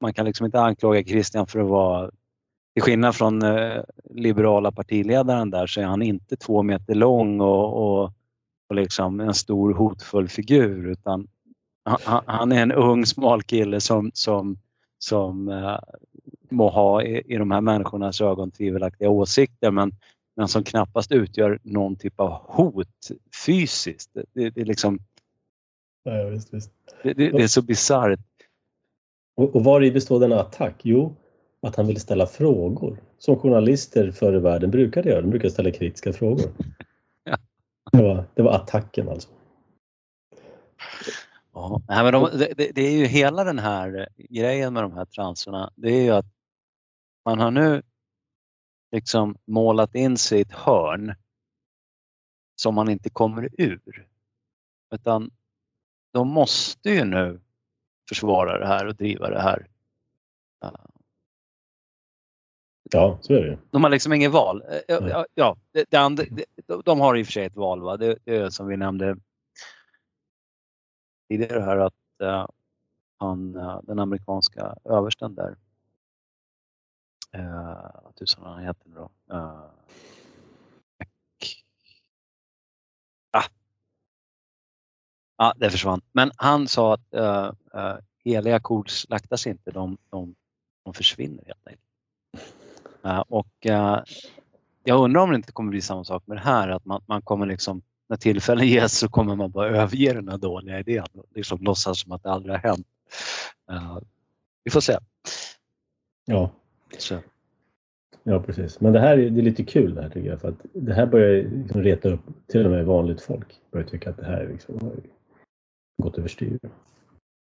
man 0.00 0.14
kan 0.14 0.26
liksom 0.26 0.46
inte 0.46 0.60
anklaga 0.60 1.04
Christian 1.04 1.46
för 1.46 1.60
att 1.60 1.68
vara 1.68 2.10
till 2.74 2.82
skillnad 2.82 3.14
från 3.14 3.44
uh, 3.44 3.82
liberala 4.10 4.72
partiledaren 4.72 5.50
där 5.50 5.66
så 5.66 5.80
är 5.80 5.84
han 5.84 6.02
inte 6.02 6.36
två 6.36 6.62
meter 6.62 6.94
lång 6.94 7.40
och, 7.40 7.76
och, 7.76 8.12
och 8.68 8.74
liksom 8.74 9.20
en 9.20 9.34
stor 9.34 9.74
hotfull 9.74 10.28
figur 10.28 10.86
utan 10.86 11.28
han, 11.84 12.22
han, 12.26 12.52
är 12.52 12.62
en 12.62 12.72
ung 12.72 13.06
smal 13.06 13.42
kille 13.42 13.80
som, 13.80 14.10
som, 14.14 14.58
som 14.98 15.48
uh, 15.48 15.78
må 16.50 16.68
ha 16.68 17.02
i, 17.02 17.34
i 17.34 17.36
de 17.36 17.50
här 17.50 17.60
människornas 17.60 18.20
ögon 18.20 18.50
tvivelaktiga 18.50 19.08
åsikter 19.08 19.70
men, 19.70 19.92
men 20.36 20.48
som 20.48 20.64
knappast 20.64 21.12
utgör 21.12 21.58
någon 21.62 21.96
typ 21.96 22.20
av 22.20 22.32
hot 22.32 23.08
fysiskt. 23.46 24.10
Det, 24.32 24.50
det, 24.50 24.60
är 24.60 24.64
liksom... 24.64 24.98
Ja, 26.02 26.24
visst, 26.24 26.54
visst. 26.54 26.70
Det, 27.02 27.12
det, 27.12 27.30
det, 27.30 27.42
är 27.42 27.48
så 27.48 27.62
bisarrt. 27.62 28.20
Och, 29.36 29.56
och 29.56 29.64
var 29.64 29.84
i 29.84 29.90
består 29.90 30.20
denna 30.20 30.40
attack? 30.40 30.74
Jo, 30.82 31.16
att 31.62 31.76
han 31.76 31.86
vill 31.86 32.00
ställa 32.00 32.26
frågor 32.26 32.96
som 33.18 33.36
journalister 33.36 34.10
förr 34.10 34.36
i 34.36 34.38
världen 34.38 34.70
brukade 34.70 35.08
göra. 35.08 35.20
De 35.20 35.30
brukar 35.30 35.48
ställa 35.48 35.70
kritiska 35.70 36.12
frågor. 36.12 36.50
ja. 37.24 37.36
det, 37.92 38.02
var, 38.02 38.24
det 38.34 38.42
var 38.42 38.52
attacken 38.52 39.08
alltså. 39.08 39.28
Ja, 41.88 42.02
men 42.02 42.12
de, 42.12 42.30
det, 42.38 42.72
det, 42.74 42.82
är 42.82 42.92
ju 42.92 43.04
hela 43.04 43.44
den 43.44 43.58
här 43.58 44.08
grejen 44.16 44.72
med 44.72 44.82
de 44.82 44.92
här 44.92 45.04
transerna. 45.04 45.72
Det 45.76 45.88
är 45.88 46.02
ju 46.02 46.10
att 46.10 46.26
man 47.24 47.38
har 47.38 47.50
nu 47.50 47.82
liksom 48.92 49.36
målat 49.44 49.94
in 49.94 50.18
sig 50.18 50.38
i 50.38 50.42
ett 50.42 50.52
hörn 50.52 51.14
som 52.56 52.74
man 52.74 52.88
inte 52.88 53.10
kommer 53.10 53.48
ur. 53.58 54.08
Utan 54.94 55.30
de 56.12 56.28
måste 56.28 56.90
ju 56.90 57.04
nu 57.04 57.40
försvara 58.08 58.58
det 58.58 58.66
här 58.66 58.86
och 58.86 58.94
driva 58.94 59.30
det 59.30 59.40
här. 59.40 59.66
Ja, 62.92 63.18
så 63.20 63.32
är 63.34 63.42
det 63.42 63.58
De 63.70 63.82
har 63.82 63.90
liksom 63.90 64.12
inget 64.12 64.32
val. 64.32 64.62
Ja, 64.88 65.26
ja 65.34 65.56
det, 65.72 65.84
det 65.90 66.26
de 66.84 67.00
har 67.00 67.16
i 67.16 67.22
och 67.22 67.26
för 67.26 67.32
sig 67.32 67.44
ett 67.44 67.56
val. 67.56 67.80
Va? 67.80 67.96
Det, 67.96 68.18
det 68.24 68.36
är 68.36 68.50
som 68.50 68.66
vi 68.66 68.76
nämnde 68.76 69.16
tidigare 71.30 71.60
här 71.60 71.76
att 71.76 72.20
eh, 72.22 72.46
han, 73.18 73.56
eh, 73.56 73.80
den 73.82 73.98
amerikanska 73.98 74.76
översten 74.84 75.34
där, 75.34 75.56
uh, 77.36 78.02
vad 78.04 78.14
tusan 78.14 78.44
han 78.44 78.64
heter 78.64 78.88
nu 78.88 78.94
då? 78.94 79.10
Eh, 79.34 79.64
ah. 83.30 83.44
ah, 85.36 85.52
det 85.56 85.70
försvann. 85.70 86.00
Men 86.12 86.30
han 86.36 86.68
sa 86.68 86.94
att 86.94 87.14
eh, 87.14 87.52
eh 87.74 87.96
heliga 88.24 88.60
kor 88.60 88.84
slaktas 88.84 89.46
inte, 89.46 89.70
de, 89.70 89.98
de, 90.10 90.34
de 90.84 90.94
försvinner 90.94 91.44
helt 91.46 91.66
enkelt. 91.66 91.84
Eh, 93.04 93.20
och 93.20 93.66
jag 94.84 95.04
undrar 95.04 95.22
om 95.22 95.30
det 95.30 95.36
inte 95.36 95.52
kommer 95.52 95.70
bli 95.70 95.80
samma 95.80 96.04
sak 96.04 96.26
med 96.26 96.36
det 96.36 96.40
här, 96.40 96.68
att 96.68 96.84
man, 96.84 97.02
man 97.06 97.22
kommer 97.22 97.46
liksom, 97.46 97.82
när 98.10 98.16
tillfällen 98.16 98.66
ges 98.66 98.98
så 98.98 99.08
kommer 99.08 99.36
man 99.36 99.50
bara 99.50 99.68
överge 99.68 100.12
den 100.12 100.28
här 100.28 100.38
dåliga 100.38 100.80
idén. 100.80 101.06
Liksom 101.34 101.58
låtsas 101.62 102.00
som 102.00 102.12
att 102.12 102.22
det 102.22 102.30
aldrig 102.30 102.54
har 102.54 102.58
hänt. 102.58 102.86
Uh, 103.70 103.98
vi 104.64 104.70
får 104.70 104.80
se. 104.80 104.98
Ja. 106.26 106.50
Så. 106.98 107.18
Ja 108.22 108.42
precis, 108.42 108.80
men 108.80 108.92
det 108.92 109.00
här 109.00 109.18
är, 109.18 109.30
det 109.30 109.40
är 109.40 109.42
lite 109.42 109.64
kul 109.64 109.94
det 109.94 110.02
här 110.02 110.08
tycker 110.08 110.30
jag 110.30 110.40
för 110.40 110.48
att 110.48 110.66
det 110.72 110.94
här 110.94 111.06
börjar 111.06 111.50
liksom 111.50 111.82
reta 111.82 112.08
upp 112.08 112.20
till 112.46 112.64
och 112.64 112.70
med 112.70 112.86
vanligt 112.86 113.20
folk. 113.20 113.46
Börjar 113.72 113.86
tycka 113.86 114.10
att 114.10 114.16
det 114.16 114.26
här 114.26 114.48
liksom 114.48 114.78
har 114.80 114.92
gått 116.02 116.18
överstyr. 116.18 116.58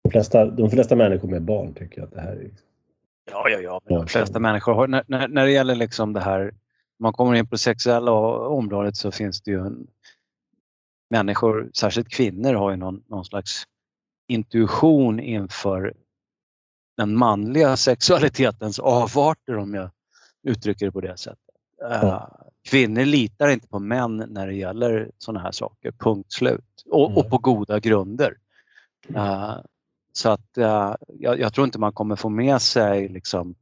De 0.04 0.10
flesta, 0.10 0.46
de 0.46 0.70
flesta 0.70 0.96
människor 0.96 1.28
med 1.28 1.42
barn 1.42 1.74
tycker 1.74 2.02
att 2.02 2.12
det 2.12 2.20
här 2.20 2.32
är 2.32 2.42
liksom 2.42 2.66
Ja, 3.30 3.48
ja, 3.48 3.60
ja. 3.60 3.80
Men 3.84 3.98
de 3.98 4.06
flesta 4.06 4.38
människor 4.38 4.74
har, 4.74 4.88
när, 4.88 5.04
när, 5.06 5.28
när 5.28 5.44
det 5.44 5.52
gäller 5.52 5.74
liksom 5.74 6.12
det 6.12 6.20
här, 6.20 6.54
man 6.98 7.12
kommer 7.12 7.34
in 7.34 7.46
på 7.46 7.54
det 7.54 7.58
sexuella 7.58 8.12
området 8.48 8.96
så 8.96 9.10
finns 9.10 9.40
det 9.40 9.50
ju 9.50 9.60
en, 9.60 9.86
människor, 11.10 11.70
särskilt 11.74 12.08
kvinnor, 12.08 12.54
har 12.54 12.70
ju 12.70 12.76
någon, 12.76 13.02
någon 13.06 13.24
slags 13.24 13.64
intuition 14.28 15.20
inför 15.20 15.94
den 16.96 17.16
manliga 17.16 17.76
sexualitetens 17.86 18.78
avarter 18.78 19.56
om 19.56 19.74
jag 19.74 19.90
uttrycker 20.42 20.86
det 20.86 20.92
på 20.92 21.00
det 21.00 21.16
sättet. 21.16 21.38
Ja. 21.80 22.30
Kvinnor 22.70 23.04
litar 23.04 23.48
inte 23.48 23.68
på 23.68 23.78
män 23.78 24.16
när 24.28 24.46
det 24.46 24.54
gäller 24.54 25.10
sådana 25.18 25.40
här 25.40 25.52
saker, 25.52 25.92
punkt 25.92 26.32
slut. 26.32 26.84
Och, 26.90 27.18
och 27.18 27.30
på 27.30 27.38
goda 27.38 27.80
grunder. 27.80 28.34
Uh, 29.10 29.56
så 30.12 30.30
att 30.30 30.58
uh, 30.58 30.94
jag, 31.08 31.40
jag, 31.40 31.54
tror 31.54 31.64
inte 31.64 31.78
man 31.78 31.92
kommer 31.92 32.16
få 32.16 32.28
med 32.28 32.62
sig 32.62 33.08
liksom 33.08 33.54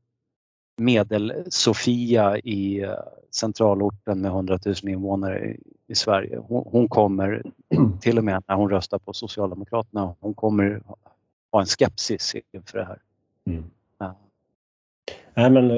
medel-Sofia 0.77 2.39
i 2.39 2.85
uh, 2.85 2.93
centralorten 3.31 4.21
med 4.21 4.31
100 4.31 4.59
000 4.67 4.75
invånare 4.83 5.57
i, 5.87 5.95
Sverige. 5.95 6.37
Hon, 6.49 6.65
hon, 6.67 6.89
kommer, 6.89 7.43
till 8.01 8.19
och 8.19 8.25
med 8.25 8.43
när 8.49 8.55
hon 8.55 8.71
röstar 8.71 8.99
på 8.99 9.13
Socialdemokraterna, 9.13 10.15
hon 10.21 10.35
kommer 10.35 10.83
ha 11.53 11.61
en 11.61 11.67
skepsis 11.67 12.35
inför 12.53 12.79
det 12.79 12.85
här. 12.85 12.99
Mm. 13.47 13.65
Nej, 15.37 15.51
men 15.51 15.69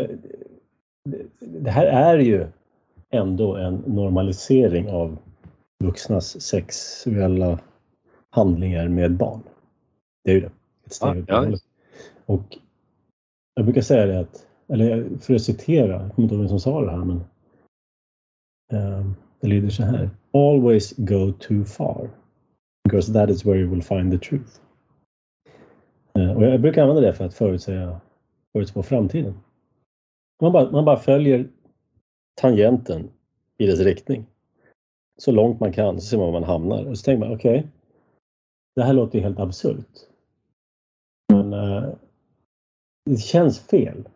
det 1.40 1.71
här 1.71 1.87
är 1.87 2.19
ju 2.19 2.47
ändå 3.11 3.57
en 3.57 3.75
normalisering 3.75 4.90
av 4.90 5.19
vuxnas 5.85 6.40
sexuella 6.40 7.59
handlingar 8.31 8.88
med 8.88 9.17
barn. 9.17 9.43
Det 10.25 10.31
är 10.31 10.35
ju 10.35 10.40
det. 10.40 10.50
Ett 10.87 10.93
steg 10.93 11.25
ja, 11.28 11.47
ja. 11.47 11.57
Och 12.26 12.59
jag 13.55 13.64
brukar 13.64 13.83
säga 13.83 14.07
det 14.07 14.21
att, 14.21 14.47
eller 14.68 15.18
för 15.18 15.34
att 15.34 15.42
citera, 15.42 16.02
jag 16.02 16.14
kommer 16.14 16.26
inte 16.26 16.34
ihåg 16.34 16.42
vem 16.42 16.48
som 16.48 16.60
sa 16.60 16.84
det 16.84 16.90
här 16.90 17.04
men 17.04 17.25
um, 18.72 19.14
det 19.40 19.48
lyder 19.48 19.70
så 19.70 19.82
här. 19.82 20.10
Always 20.32 20.92
go 20.96 21.32
too 21.32 21.64
far. 21.64 22.10
Because 22.84 23.12
that 23.12 23.30
is 23.30 23.44
where 23.44 23.58
you 23.58 23.70
will 23.70 23.82
find 23.82 24.12
the 24.12 24.18
truth. 24.18 24.60
Uh, 26.18 26.37
och 26.37 26.44
jag 26.44 26.60
brukar 26.60 26.82
använda 26.82 27.02
det 27.02 27.14
för 27.14 27.25
att 27.25 27.34
förutsäga, 27.34 28.00
förutspå 28.52 28.82
framtiden. 28.82 29.34
Man 30.42 30.52
bara, 30.52 30.70
man 30.70 30.84
bara 30.84 30.96
följer 30.96 31.48
tangenten 32.34 33.10
i 33.58 33.66
dess 33.66 33.80
riktning. 33.80 34.26
Så 35.16 35.32
långt 35.32 35.60
man 35.60 35.72
kan 35.72 36.00
så 36.00 36.06
ser 36.06 36.16
man 36.16 36.26
var 36.26 36.40
man 36.40 36.48
hamnar. 36.48 36.84
Och 36.84 36.98
så 36.98 37.04
tänker 37.04 37.26
man 37.26 37.37
okej, 37.37 37.58
okay, 37.58 37.70
det 38.76 38.82
här 38.82 38.92
låter 38.92 39.18
ju 39.18 39.25
helt 39.25 39.38
absurt. 39.38 39.98
Men 41.32 41.52
uh, 41.52 41.94
det 43.04 43.16
känns 43.16 43.60
fel. 43.60 44.08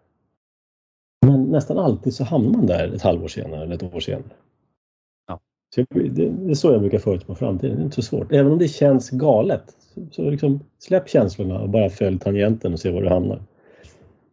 Nästan 1.52 1.78
alltid 1.78 2.14
så 2.14 2.25
hamnar 2.25 2.50
man 2.50 2.66
där 2.66 2.94
ett 2.94 3.02
halvår 3.02 3.28
senare 3.28 3.62
eller 3.62 3.75
ett 3.75 3.94
år 3.94 4.00
senare. 4.00 4.32
Ja. 5.28 5.40
Så 5.75 5.85
det, 5.90 6.09
det 6.09 6.50
är 6.50 6.54
så 6.54 6.73
jag 6.73 6.80
brukar 6.80 6.99
förutspå 6.99 7.35
framtiden. 7.35 7.76
Det 7.76 7.82
är 7.82 7.85
inte 7.85 7.97
så 7.97 8.02
svårt. 8.02 8.32
Även 8.32 8.52
om 8.52 8.59
det 8.59 8.68
känns 8.68 9.11
galet. 9.11 9.76
Så, 9.94 10.06
så 10.11 10.30
liksom, 10.30 10.61
släpp 10.78 11.09
känslorna 11.09 11.61
och 11.61 11.68
bara 11.68 11.90
följ 11.90 12.18
tangenten 12.18 12.73
och 12.73 12.80
se 12.80 12.90
var 12.90 13.02
du 13.02 13.09
hamnar. 13.09 13.42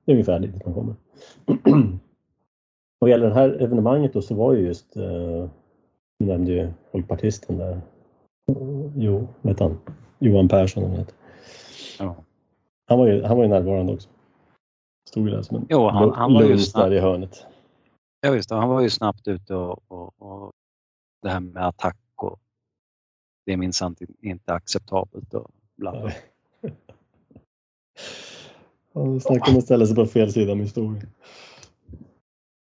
Det 0.06 0.12
är 0.12 0.14
ungefär 0.14 0.40
dit 0.40 0.66
man 0.66 0.74
kommer. 0.74 0.96
Vad 3.00 3.10
gäller 3.10 3.28
det 3.28 3.34
här 3.34 3.62
evenemanget 3.62 4.14
då 4.14 4.22
så 4.22 4.36
var 4.36 4.54
ju 4.54 4.66
just, 4.66 4.98
eh, 4.98 5.50
du 6.20 6.26
nämnde 6.26 6.52
ju 6.52 6.68
folkpartisten 6.92 7.58
där, 7.58 7.82
jo, 8.96 9.28
vet 9.42 9.60
han, 9.60 9.78
Johan 10.20 10.48
Persson 10.48 10.92
vet. 10.92 11.16
Ja. 12.00 12.16
Han 12.86 13.00
var 13.00 13.08
ju, 13.08 13.24
han 13.24 13.38
var 13.38 13.44
ju 13.44 13.50
närvarande 13.50 13.94
också. 13.94 14.10
Stod 15.10 15.28
ju 15.28 15.36
där 15.36 15.42
som 15.42 15.56
en 15.56 15.66
jo, 15.70 15.88
han, 15.88 16.14
han 16.14 16.34
var 16.34 16.44
ju 16.44 16.56
där 16.56 16.94
i 16.94 17.00
hörnet. 17.00 17.46
Ja 18.22 18.32
det, 18.32 18.52
han 18.56 18.70
var 18.70 18.82
ju 18.82 18.90
snabbt 18.90 19.28
ute 19.28 19.56
och, 19.56 19.84
och, 19.88 20.22
och 20.22 20.52
det 21.22 21.30
här 21.30 21.40
med 21.40 21.68
attack 21.68 21.98
och 22.16 22.40
det 23.46 23.54
är 23.54 23.58
minsann 23.58 23.96
inte 24.22 24.54
acceptabelt 24.54 25.34
och 25.34 25.52
bla 25.76 25.92
bla. 25.92 26.12
Ja, 28.94 29.20
Snacka 29.20 29.52
om 29.52 29.58
att 29.58 29.64
ställa 29.64 29.86
sig 29.86 29.96
på 29.96 30.06
fel 30.06 30.32
sida 30.32 30.52
om 30.52 30.60
historien. 30.60 31.10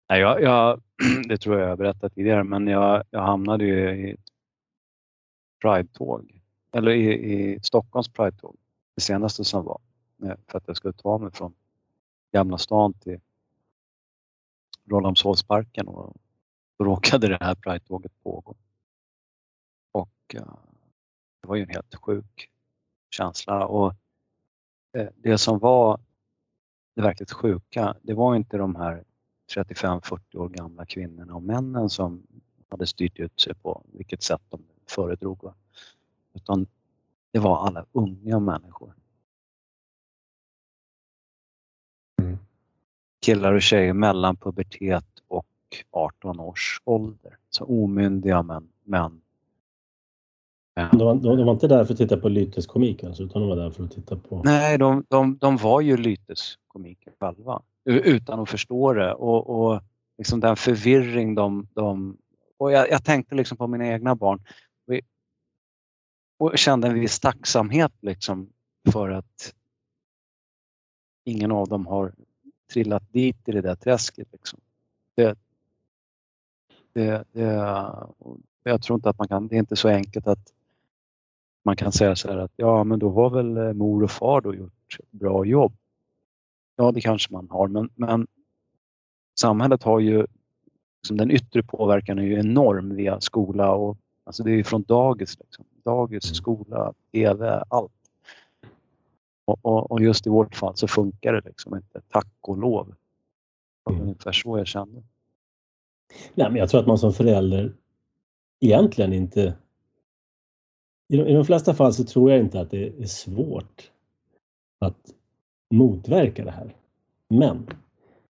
Nej, 0.08 0.20
jag, 0.20 0.42
jag, 0.42 0.80
det 1.28 1.38
tror 1.38 1.58
jag 1.58 1.70
jag 1.70 1.78
berättat 1.78 2.14
tidigare, 2.14 2.44
men 2.44 2.66
jag, 2.66 3.04
jag 3.10 3.22
hamnade 3.22 3.64
ju 3.64 4.06
i 4.06 4.10
ett 4.10 4.20
Pride-tåg, 5.62 6.42
eller 6.72 6.90
i, 6.90 7.12
i 7.12 7.60
Stockholms 7.62 8.08
Pride-tåg, 8.08 8.56
det 8.94 9.00
senaste 9.00 9.44
som 9.44 9.64
var, 9.64 9.80
för 10.46 10.58
att 10.58 10.64
jag 10.66 10.76
skulle 10.76 10.92
ta 10.92 11.18
mig 11.18 11.30
från 11.32 11.54
Gamla 12.32 12.58
stan 12.58 12.94
till 12.94 13.20
Rålambshovsparken 14.84 15.88
och 15.88 16.16
då 16.78 16.84
råkade 16.84 17.28
det 17.28 17.38
här 17.40 17.54
Pride-tåget 17.54 18.12
pågå. 18.22 18.56
Och 19.92 20.34
eh, 20.34 20.56
det 21.40 21.48
var 21.48 21.56
ju 21.56 21.62
en 21.62 21.70
helt 21.70 21.94
sjuk 21.94 22.50
känsla 23.10 23.66
och 23.66 23.94
eh, 24.92 25.08
det 25.16 25.38
som 25.38 25.58
var 25.58 26.00
det 26.94 27.02
verkligt 27.02 27.32
sjuka, 27.32 27.96
det 28.02 28.14
var 28.14 28.36
inte 28.36 28.56
de 28.56 28.76
här 28.76 29.04
35-40 29.54 30.36
år 30.36 30.48
gamla 30.48 30.86
kvinnorna 30.86 31.34
och 31.34 31.42
männen 31.42 31.90
som 31.90 32.26
hade 32.68 32.86
styrt 32.86 33.18
ut 33.18 33.40
sig 33.40 33.54
på 33.54 33.82
vilket 33.92 34.22
sätt 34.22 34.42
de 34.48 34.62
föredrog. 34.86 35.42
Va? 35.42 35.54
Utan 36.34 36.66
det 37.30 37.38
var 37.38 37.66
alla 37.66 37.86
unga 37.92 38.40
människor. 38.40 38.94
Mm. 42.22 42.38
Killar 43.20 43.52
och 43.52 43.62
tjejer 43.62 43.92
mellan 43.92 44.36
pubertet 44.36 45.04
och 45.28 45.46
18 45.90 46.40
års 46.40 46.80
ålder. 46.84 47.36
Så 47.50 47.64
omyndiga 47.64 48.42
men, 48.42 48.68
men 48.84 49.20
de 50.74 50.98
var, 50.98 51.14
de, 51.14 51.44
var, 51.44 51.52
inte 51.52 51.68
där 51.68 51.84
för 51.84 51.92
att 51.92 51.98
titta 51.98 52.16
på 52.16 52.28
lyteskomik 52.28 53.04
alltså, 53.04 53.22
utan 53.22 53.42
de 53.42 53.48
var 53.48 53.56
där 53.56 53.70
för 53.70 53.84
att 53.84 53.90
titta 53.90 54.16
på... 54.16 54.42
Nej, 54.44 54.78
de, 54.78 55.04
de, 55.08 55.38
de 55.38 55.56
var 55.56 55.80
ju 55.80 55.96
lyteskomiker 55.96 57.12
själva 57.20 57.62
utan 57.84 58.40
att 58.40 58.50
förstå 58.50 58.92
det 58.92 59.14
och, 59.14 59.50
och 59.50 59.80
liksom 60.18 60.40
den 60.40 60.56
förvirring 60.56 61.34
de... 61.34 61.68
de 61.74 62.16
och 62.58 62.72
jag, 62.72 62.90
jag, 62.90 63.04
tänkte 63.04 63.34
liksom 63.34 63.58
på 63.58 63.66
mina 63.66 63.86
egna 63.86 64.14
barn 64.14 64.40
och, 66.38 66.58
kände 66.58 66.88
en 66.88 66.94
viss 66.94 67.20
tacksamhet 67.20 67.92
liksom 68.00 68.48
för 68.92 69.10
att 69.10 69.54
ingen 71.26 71.52
av 71.52 71.68
dem 71.68 71.86
har 71.86 72.12
trillat 72.72 73.12
dit 73.12 73.48
i 73.48 73.52
det 73.52 73.60
där 73.60 73.74
träsket. 73.74 74.28
Liksom. 74.32 74.60
Det, 75.14 75.38
det, 76.92 77.24
det, 77.32 77.42
jag 78.62 78.82
tror 78.82 78.96
inte 78.96 79.10
att 79.10 79.18
man 79.18 79.28
kan, 79.28 79.48
det 79.48 79.56
är 79.56 79.58
inte 79.58 79.76
så 79.76 79.88
enkelt 79.88 80.26
att 80.26 80.52
man 81.64 81.76
kan 81.76 81.92
säga 81.92 82.16
så 82.16 82.28
här 82.28 82.38
att 82.38 82.52
ja 82.56 82.84
men 82.84 82.98
då 82.98 83.10
har 83.10 83.30
väl 83.30 83.56
eh, 83.56 83.72
mor 83.72 84.02
och 84.02 84.10
far 84.10 84.40
då 84.40 84.54
gjort 84.54 84.98
bra 85.10 85.44
jobb. 85.44 85.72
Ja 86.76 86.92
det 86.92 87.00
kanske 87.00 87.32
man 87.32 87.48
har 87.50 87.68
men, 87.68 87.90
men 87.94 88.26
samhället 89.40 89.82
har 89.82 90.00
ju, 90.00 90.26
liksom, 91.02 91.16
den 91.16 91.30
yttre 91.30 91.62
påverkan 91.62 92.18
är 92.18 92.22
ju 92.22 92.38
enorm 92.38 92.96
via 92.96 93.20
skola 93.20 93.72
och 93.72 93.98
alltså 94.24 94.42
det 94.42 94.50
är 94.50 94.56
ju 94.56 94.64
från 94.64 94.82
dagis. 94.82 95.38
Liksom. 95.38 95.64
Dagis, 95.84 96.24
mm. 96.24 96.34
skola, 96.34 96.92
TV, 97.12 97.62
allt. 97.68 97.95
Och, 99.46 99.58
och, 99.62 99.90
och, 99.90 100.02
just 100.02 100.26
i 100.26 100.30
vårt 100.30 100.56
fall 100.56 100.76
så 100.76 100.88
funkar 100.88 101.32
det 101.32 101.40
liksom 101.44 101.76
inte, 101.76 102.00
tack 102.08 102.34
och 102.40 102.58
lov. 102.58 102.94
Mm. 103.90 104.02
ungefär 104.02 104.32
så 104.32 104.58
jag 104.58 104.66
kände. 104.66 105.02
Nej, 106.34 106.50
men 106.50 106.56
jag 106.56 106.68
tror 106.68 106.80
att 106.80 106.86
man 106.86 106.98
som 106.98 107.12
förälder 107.12 107.74
egentligen 108.60 109.12
inte 109.12 109.56
i 111.08 111.16
de, 111.16 111.26
I 111.26 111.34
de 111.34 111.44
flesta 111.44 111.74
fall 111.74 111.92
så 111.92 112.04
tror 112.04 112.30
jag 112.30 112.40
inte 112.40 112.60
att 112.60 112.70
det 112.70 112.86
är 112.86 113.06
svårt 113.06 113.90
att 114.78 115.14
motverka 115.70 116.44
det 116.44 116.50
här. 116.50 116.74
Men 117.28 117.66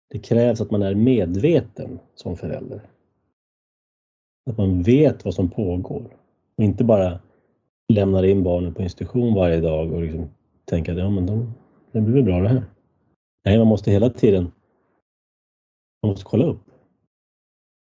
det 0.08 0.18
krävs 0.18 0.60
att 0.60 0.70
man 0.70 0.82
är 0.82 0.94
medveten 0.94 1.98
som 2.14 2.36
förälder. 2.36 2.80
Att 4.50 4.58
man 4.58 4.82
vet 4.82 5.24
vad 5.24 5.34
som 5.34 5.50
pågår 5.50 6.16
och 6.56 6.64
inte 6.64 6.84
bara 6.84 7.20
lämnar 7.88 8.22
in 8.22 8.42
barnen 8.42 8.74
på 8.74 8.82
institution 8.82 9.34
varje 9.34 9.60
dag 9.60 9.92
och 9.92 10.02
liksom 10.02 10.28
tänker 10.70 10.92
att 10.92 10.98
ja, 10.98 11.10
men 11.10 11.26
de, 11.26 11.54
det 11.92 12.00
blir 12.00 12.14
väl 12.14 12.22
bra 12.22 12.40
det 12.40 12.48
här. 12.48 12.64
Nej, 13.44 13.58
man 13.58 13.66
måste 13.66 13.90
hela 13.90 14.10
tiden 14.10 14.52
man 16.02 16.10
måste 16.10 16.24
kolla 16.24 16.44
upp. 16.44 16.60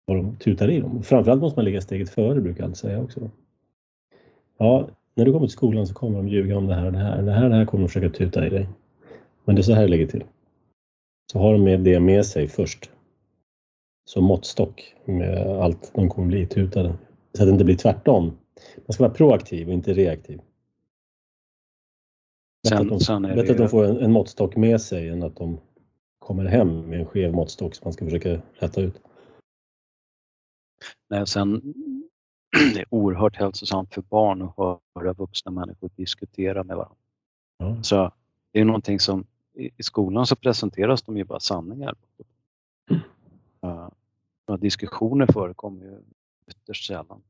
vad 0.06 0.18
de 0.18 0.36
tutar 0.36 0.70
i 0.70 0.80
dem. 0.80 1.04
Framförallt 1.04 1.42
måste 1.42 1.58
man 1.58 1.66
ligga 1.66 1.82
steget 1.82 2.10
före 2.10 2.42
brukar 2.42 2.60
jag 2.60 2.68
alltid 2.68 2.78
säga 2.78 3.02
också. 3.02 3.30
Ja, 4.58 4.90
när 5.16 5.26
du 5.26 5.32
kommer 5.32 5.48
till 5.48 5.54
skolan 5.54 5.88
så 5.88 5.94
kommer 5.94 6.18
de 6.18 6.28
ljuga 6.28 6.58
om 6.58 6.68
det 6.68 6.76
här 6.76 6.86
och 6.86 6.92
det 6.92 6.98
här. 6.98 7.22
Det 7.22 7.32
här, 7.32 7.50
det 7.50 7.56
här 7.56 7.66
kommer 7.66 7.84
de 7.84 7.88
försöka 7.88 8.10
tuta 8.10 8.48
i 8.48 8.50
dig. 8.50 8.68
Men 9.46 9.56
det 9.56 9.62
är 9.62 9.64
så 9.64 9.74
här 9.74 9.82
det 9.82 9.88
ligger 9.88 10.08
till. 10.08 10.24
Så 11.32 11.40
har 11.40 11.54
de 11.54 11.64
med 11.64 11.80
det 11.80 12.00
med 12.00 12.26
sig 12.26 12.48
först. 12.48 12.92
Som 14.06 14.24
måttstock 14.24 14.96
med 15.06 15.48
allt 15.48 15.92
de 15.96 16.10
kommer 16.10 16.28
bli 16.28 16.46
tutade. 16.46 16.94
Så 17.34 17.44
att 17.44 17.48
det 17.48 17.52
inte 17.52 17.66
blir 17.66 17.76
tvärtom. 17.76 18.26
Man 18.76 18.94
ska 18.94 19.04
vara 19.04 19.14
proaktiv 19.14 19.68
och 19.68 19.74
inte 19.74 19.94
reaktiv. 19.94 20.42
Bättre 22.64 22.80
att 22.80 22.90
de, 22.90 23.00
sen 23.00 23.22
bättre 23.22 23.44
det... 23.44 23.52
att 23.52 23.58
de 23.58 23.70
får 23.70 23.86
en, 23.86 23.98
en 23.98 24.12
måttstock 24.12 24.56
med 24.56 24.82
sig 24.82 25.10
än 25.10 25.24
att 25.24 25.36
de 25.36 25.60
kommer 26.20 26.46
hem 26.46 26.82
med 26.82 27.00
en 27.00 27.06
skev 27.06 27.34
måttstock 27.34 27.76
som 27.76 27.86
man 27.86 27.94
ska 27.94 28.06
försöka 28.06 28.42
rätta 28.54 28.82
ut. 28.82 29.02
Nej, 31.10 31.28
sen 31.28 31.62
det 32.74 32.80
är 32.80 32.86
oerhört 32.90 33.36
hälsosamt 33.36 33.94
för 33.94 34.02
barn 34.02 34.42
att 34.42 34.80
höra 34.96 35.14
vuxna 35.14 35.52
människor 35.52 35.90
diskutera 35.96 36.64
med 36.64 36.78
varandra. 36.78 36.98
Ja. 37.58 37.84
Så 37.84 38.12
det 38.52 38.60
är 38.60 38.66
någonting 38.66 39.00
som 39.00 39.26
i 39.54 39.84
skolan 39.84 40.26
så 40.26 40.36
presenteras 40.36 41.02
de 41.02 41.18
ju 41.18 41.24
bara 41.24 41.40
sanningar. 41.40 41.96
Mm. 42.90 43.92
Uh, 44.50 44.58
diskussioner 44.60 45.28
förekommer 45.34 45.86
ju 45.86 45.98
ytterst 46.48 46.88
sällan. 46.88 47.22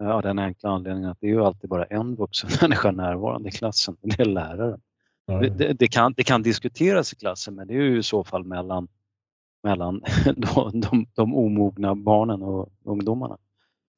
Av 0.00 0.22
den 0.22 0.38
enkla 0.38 0.70
anledningen 0.70 1.10
att 1.10 1.20
det 1.20 1.26
är 1.26 1.30
ju 1.30 1.44
alltid 1.44 1.70
bara 1.70 1.84
en 1.84 2.14
vuxen 2.14 2.50
människa 2.60 2.90
närvarande 2.90 3.48
i 3.48 3.52
klassen, 3.52 3.96
det 4.00 4.20
är 4.20 4.24
läraren. 4.24 4.80
Ja. 5.26 5.40
Det, 5.40 5.72
det, 5.72 5.88
kan, 5.88 6.12
det 6.16 6.24
kan 6.24 6.42
diskuteras 6.42 7.12
i 7.12 7.16
klassen 7.16 7.54
men 7.54 7.66
det 7.66 7.74
är 7.74 7.82
ju 7.82 7.98
i 7.98 8.02
så 8.02 8.24
fall 8.24 8.44
mellan, 8.44 8.88
mellan 9.62 10.02
de, 10.36 10.80
de, 10.80 11.06
de 11.14 11.34
omogna 11.34 11.94
barnen 11.94 12.42
och 12.42 12.68
ungdomarna. 12.84 13.36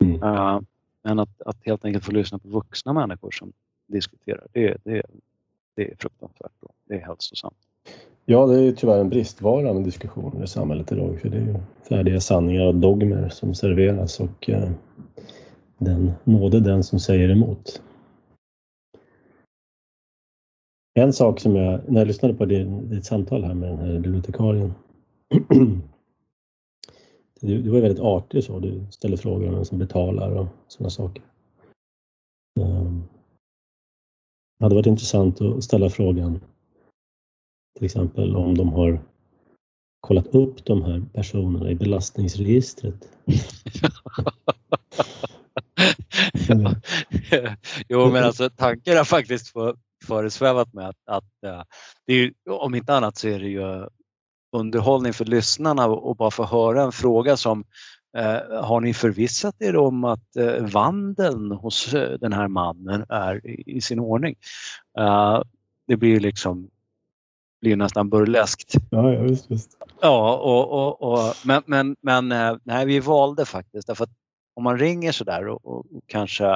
Mm. 0.05 0.23
Uh, 0.23 0.61
men 1.03 1.19
att, 1.19 1.43
att 1.43 1.57
helt 1.61 1.85
enkelt 1.85 2.05
få 2.05 2.13
lyssna 2.13 2.39
på 2.39 2.49
vuxna 2.49 2.93
människor 2.93 3.31
som 3.31 3.53
diskuterar, 3.87 4.47
det, 4.53 4.77
det, 4.85 5.03
det 5.77 5.91
är 5.91 5.97
fruktansvärt 5.99 6.61
bra. 6.61 6.71
Det 6.89 6.95
är 6.95 7.07
hälsosamt. 7.07 7.57
Ja, 8.25 8.47
det 8.47 8.61
är 8.61 8.73
tyvärr 8.73 9.01
en 9.01 9.09
bristvara 9.09 9.73
med 9.73 9.85
diskussioner 9.85 10.45
i 10.45 10.47
samhället 10.47 10.93
idag. 10.93 11.21
För 11.21 11.29
det 11.29 11.37
är 11.37 11.41
ju 11.41 11.55
färdiga 11.89 12.21
sanningar 12.21 12.67
och 12.67 12.75
dogmer 12.75 13.29
som 13.29 13.55
serveras 13.55 14.21
och 14.21 14.51
eh, 14.51 14.71
den 15.85 16.13
nåde 16.25 16.61
den 16.61 16.85
som 16.85 17.01
säger 17.01 17.29
emot. 17.29 17.83
En 20.95 21.13
sak 21.13 21.41
som 21.41 21.57
jag, 21.57 21.81
när 21.89 22.01
jag 22.01 22.09
lyssnade 22.09 22.35
på 22.35 22.45
ditt 22.45 23.05
samtal 23.05 23.45
här 23.45 23.55
med 23.55 23.69
den 23.69 23.79
här 23.79 23.99
bibliotekarien. 23.99 24.75
Du, 27.45 27.63
du 27.63 27.71
var 27.71 27.81
väldigt 27.81 28.01
artig 28.01 28.45
så, 28.45 28.59
du 28.59 28.87
ställer 28.91 29.17
frågor 29.17 29.49
om 29.49 29.55
vem 29.55 29.65
som 29.65 29.79
betalar 29.79 30.31
och 30.31 30.47
sådana 30.69 30.91
saker. 30.91 31.23
Um, 32.61 33.09
det 34.59 34.65
hade 34.65 34.75
varit 34.75 34.87
intressant 34.87 35.41
att 35.41 35.65
ställa 35.65 35.91
frågan 35.91 36.41
till 37.77 37.85
exempel 37.85 38.37
om 38.37 38.55
de 38.55 38.69
har 38.69 39.01
kollat 40.01 40.27
upp 40.27 40.65
de 40.65 40.83
här 40.83 41.03
personerna 41.13 41.71
i 41.71 41.75
belastningsregistret. 41.75 43.09
jo, 47.89 48.11
men 48.11 48.25
alltså 48.25 48.51
tanken 48.51 48.97
har 48.97 49.05
faktiskt 49.05 49.53
föresvävat 50.07 50.73
mig 50.73 50.87
att, 50.87 50.97
att 51.07 51.45
äh, 51.47 51.63
det 52.07 52.13
är, 52.15 52.33
om 52.47 52.75
inte 52.75 52.95
annat 52.95 53.17
så 53.17 53.29
är 53.29 53.39
det 53.39 53.49
ju 53.49 53.87
underhållning 54.53 55.13
för 55.13 55.25
lyssnarna 55.25 55.87
och 55.87 56.17
bara 56.17 56.31
få 56.31 56.45
höra 56.45 56.83
en 56.83 56.93
fråga 56.93 57.37
som 57.37 57.65
eh, 58.17 58.65
har 58.65 58.81
ni 58.81 58.95
förvissat 58.95 59.55
er 59.59 59.77
om 59.77 60.05
att 60.05 60.37
eh, 60.37 60.67
vandeln 60.67 61.53
hos 61.53 61.95
eh, 61.95 62.19
den 62.19 62.33
här 62.33 62.49
mannen 62.49 63.05
är 63.09 63.47
i, 63.47 63.77
i 63.77 63.81
sin 63.81 63.99
ordning? 63.99 64.35
Uh, 64.99 65.43
det 65.87 65.97
blir 65.97 66.21
liksom 66.21 66.71
blir 67.61 67.77
nästan 67.77 68.11
burleskt. 68.11 68.75
Ja, 68.91 69.13
ja 69.13 69.21
visst, 69.21 69.51
visst. 69.51 69.77
Ja, 70.01 70.37
och, 70.37 70.73
och, 70.73 71.13
och, 71.13 71.35
men, 71.45 71.63
men, 71.67 71.97
men 72.01 72.33
eh, 72.33 72.57
nej, 72.63 72.87
vi 72.87 73.01
valde 73.01 73.45
faktiskt 73.45 73.87
därför 73.87 74.05
att 74.05 74.11
om 74.55 74.65
man 74.65 74.79
ringer 74.79 75.13
sådär 75.13 75.49
och, 75.49 75.67
och, 75.67 75.79
och 75.79 76.03
kanske 76.07 76.47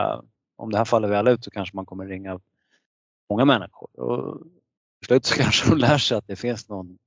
om 0.57 0.71
det 0.71 0.79
här 0.79 0.85
faller 0.85 1.09
väl 1.09 1.29
ut 1.29 1.45
så 1.45 1.51
kanske 1.51 1.77
man 1.77 1.87
kommer 1.87 2.07
ringa 2.07 2.41
många 3.31 3.45
människor. 3.45 4.01
Och 4.01 4.41
till 5.01 5.07
slut 5.07 5.25
så 5.25 5.35
kanske 5.43 5.71
de 5.71 5.79
lär 5.79 5.99
sig 5.99 6.19
att 6.19 6.27
det 6.27 6.37
finns 6.37 6.69
någon 6.69 6.99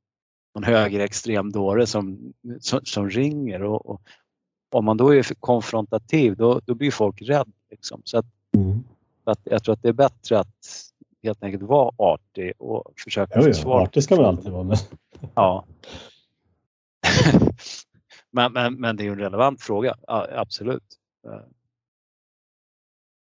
någon 0.56 0.64
högerextrem 0.64 1.52
dåre 1.52 1.88
som, 1.88 2.34
som, 2.60 2.80
som 2.84 3.10
ringer 3.10 3.64
och, 3.64 3.90
och, 3.90 4.02
om 4.72 4.86
man 4.86 4.98
då 4.98 5.16
är 5.16 5.24
konfrontativ 5.40 6.36
då, 6.36 6.62
då 6.66 6.76
blir 6.76 6.92
folk 6.92 7.22
rädda. 7.22 7.52
Liksom. 7.70 8.02
Så 8.06 8.18
att, 8.18 8.26
mm. 8.56 8.84
att 9.24 9.40
jag 9.44 9.64
tror 9.64 9.74
att 9.74 9.82
det 9.82 9.90
är 9.90 9.94
bättre 9.94 10.40
att 10.40 10.92
helt 11.24 11.44
enkelt 11.44 11.64
vara 11.64 11.92
artig 11.98 12.54
och 12.58 12.94
försöka 13.04 13.42
få 13.42 13.54
svar. 13.54 13.82
Artig 13.82 14.04
ska 14.04 14.16
man 14.16 14.26
alltid 14.26 14.52
vara. 14.52 14.76
Ja. 15.36 15.66
men, 18.32 18.54
men, 18.54 18.74
men 18.74 18.96
det 18.96 19.08
är 19.08 19.12
en 19.12 19.20
relevant 19.20 19.62
fråga, 19.62 19.96
absolut. 20.08 20.84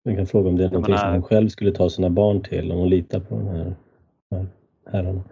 Jag 0.02 0.16
kan 0.16 0.26
fråga 0.26 0.48
om 0.48 0.56
det 0.56 0.64
är 0.64 0.70
någonting 0.70 0.94
menar, 0.94 1.04
som 1.04 1.12
hon 1.12 1.22
själv 1.22 1.48
skulle 1.48 1.72
ta 1.72 1.90
sina 1.90 2.11
barn 2.11 2.42
till 2.42 2.72
om 2.72 2.78
hon 2.78 2.88
litar 2.88 3.20
på 3.20 3.37
den 3.37 3.48
här, 3.48 3.74
här 4.30 4.46
herrarna. 4.87 5.24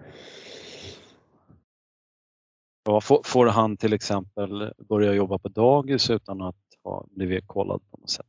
Ja, 2.85 3.01
får, 3.01 3.47
han 3.47 3.77
till 3.77 3.93
exempel 3.93 4.73
börja 4.89 5.15
jobba 5.15 5.39
på 5.39 5.49
dagis 5.49 6.11
utan 6.11 6.43
att 6.43 6.57
ha 6.85 7.07
blivit 7.11 7.47
kollad 7.47 7.81
på 7.91 7.97
något 7.97 8.11
sätt? 8.11 8.27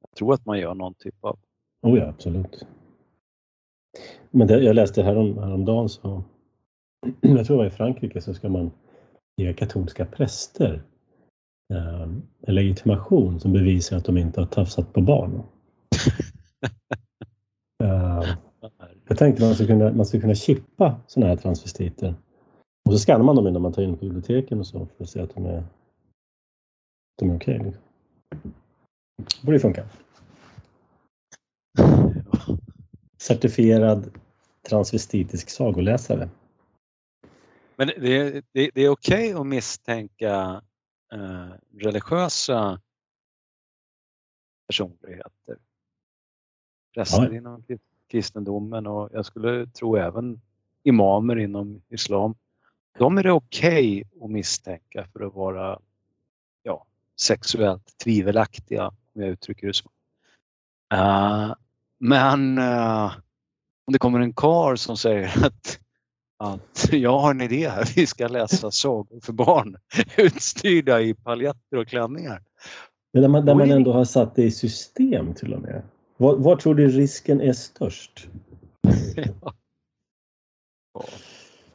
Jag 0.00 0.16
tror 0.16 0.34
att 0.34 0.46
man 0.46 0.58
gör 0.58 0.74
någon 0.74 0.94
typ 0.94 1.24
av... 1.24 1.38
Oh 1.82 1.98
ja, 1.98 2.06
absolut. 2.06 2.66
Men 4.30 4.46
det, 4.46 4.60
jag 4.62 4.74
läste 4.74 5.02
härom, 5.02 5.38
häromdagen 5.38 5.88
så, 5.88 6.22
jag 7.20 7.46
tror 7.46 7.56
det 7.56 7.62
var 7.62 7.66
i 7.66 7.70
Frankrike, 7.70 8.20
så 8.20 8.34
ska 8.34 8.48
man 8.48 8.70
ge 9.40 9.52
katolska 9.52 10.06
präster 10.06 10.82
eh, 11.72 12.08
en 12.46 12.54
legitimation 12.54 13.40
som 13.40 13.52
bevisar 13.52 13.96
att 13.96 14.04
de 14.04 14.18
inte 14.18 14.40
har 14.40 14.46
tafsat 14.46 14.92
på 14.92 15.00
barn. 15.00 15.34
eh, 17.82 18.36
jag 19.08 19.18
tänkte 19.18 19.42
man 19.42 19.54
skulle 19.54 19.68
kunna, 19.68 19.92
man 19.92 20.06
skulle 20.06 20.20
kunna 20.20 20.34
chippa 20.34 21.00
sådana 21.06 21.30
här 21.30 21.36
transvestiter 21.36 22.14
och 22.84 22.92
så 22.92 22.98
skannar 22.98 23.24
man 23.24 23.36
dem 23.36 23.46
innan 23.46 23.62
man 23.62 23.72
tar 23.72 23.82
in 23.82 23.96
på 23.96 24.04
biblioteken 24.04 24.58
och 24.58 24.66
så 24.66 24.86
för 24.96 25.04
att 25.04 25.10
se 25.10 25.20
att 25.20 25.34
de 25.34 25.46
är, 25.46 25.64
de 27.18 27.30
är 27.30 27.36
okej. 27.36 27.54
Okay. 27.56 27.66
Liksom. 27.66 27.82
Det 29.16 29.46
borde 29.46 29.58
funka. 29.58 29.84
Certifierad 33.18 34.10
transvestitisk 34.68 35.50
sagoläsare. 35.50 36.28
Men 37.80 37.88
det, 37.88 38.44
det, 38.52 38.70
det 38.74 38.82
är 38.82 38.88
okej 38.88 39.34
okay 39.34 39.40
att 39.40 39.46
misstänka 39.46 40.62
eh, 41.12 41.48
religiösa 41.78 42.80
personligheter. 44.66 45.56
Präster 46.94 47.30
ja. 47.30 47.36
inom 47.36 47.64
kristendomen 48.10 48.86
och 48.86 49.08
jag 49.12 49.26
skulle 49.26 49.66
tro 49.66 49.96
även 49.96 50.40
imamer 50.82 51.38
inom 51.38 51.82
islam 51.88 52.34
de 52.98 53.18
är 53.18 53.22
det 53.22 53.32
okej 53.32 54.04
okay 54.04 54.24
att 54.24 54.30
misstänka 54.30 55.06
för 55.12 55.26
att 55.26 55.34
vara 55.34 55.78
ja, 56.62 56.86
sexuellt 57.20 57.98
tvivelaktiga, 58.04 58.86
om 58.88 59.22
jag 59.22 59.28
uttrycker 59.28 59.66
det 59.66 59.74
så. 59.74 59.90
Uh, 60.94 61.54
men 61.98 62.58
uh, 62.58 63.12
om 63.84 63.92
det 63.92 63.98
kommer 63.98 64.20
en 64.20 64.32
kar 64.32 64.76
som 64.76 64.96
säger 64.96 65.46
att, 65.46 65.80
att 66.40 66.88
jag 66.92 67.18
har 67.18 67.30
en 67.30 67.40
idé 67.40 67.68
här, 67.68 67.92
vi 67.96 68.06
ska 68.06 68.28
läsa 68.28 68.70
sagor 68.70 69.20
för 69.20 69.32
barn 69.32 69.76
utstyrda 70.16 71.00
i 71.00 71.14
paljetter 71.14 71.76
och 71.76 71.88
klänningar. 71.88 72.42
Men 73.12 73.22
där 73.22 73.28
man, 73.28 73.44
där 73.44 73.54
man 73.54 73.70
ändå 73.70 73.92
har 73.92 74.04
satt 74.04 74.34
det 74.34 74.42
i 74.42 74.50
system 74.50 75.34
till 75.34 75.54
och 75.54 75.60
med. 75.60 75.82
Var, 76.16 76.36
var 76.36 76.56
tror 76.56 76.74
du 76.74 76.88
risken 76.88 77.40
är 77.40 77.52
störst? 77.52 78.28
ja. 79.16 79.54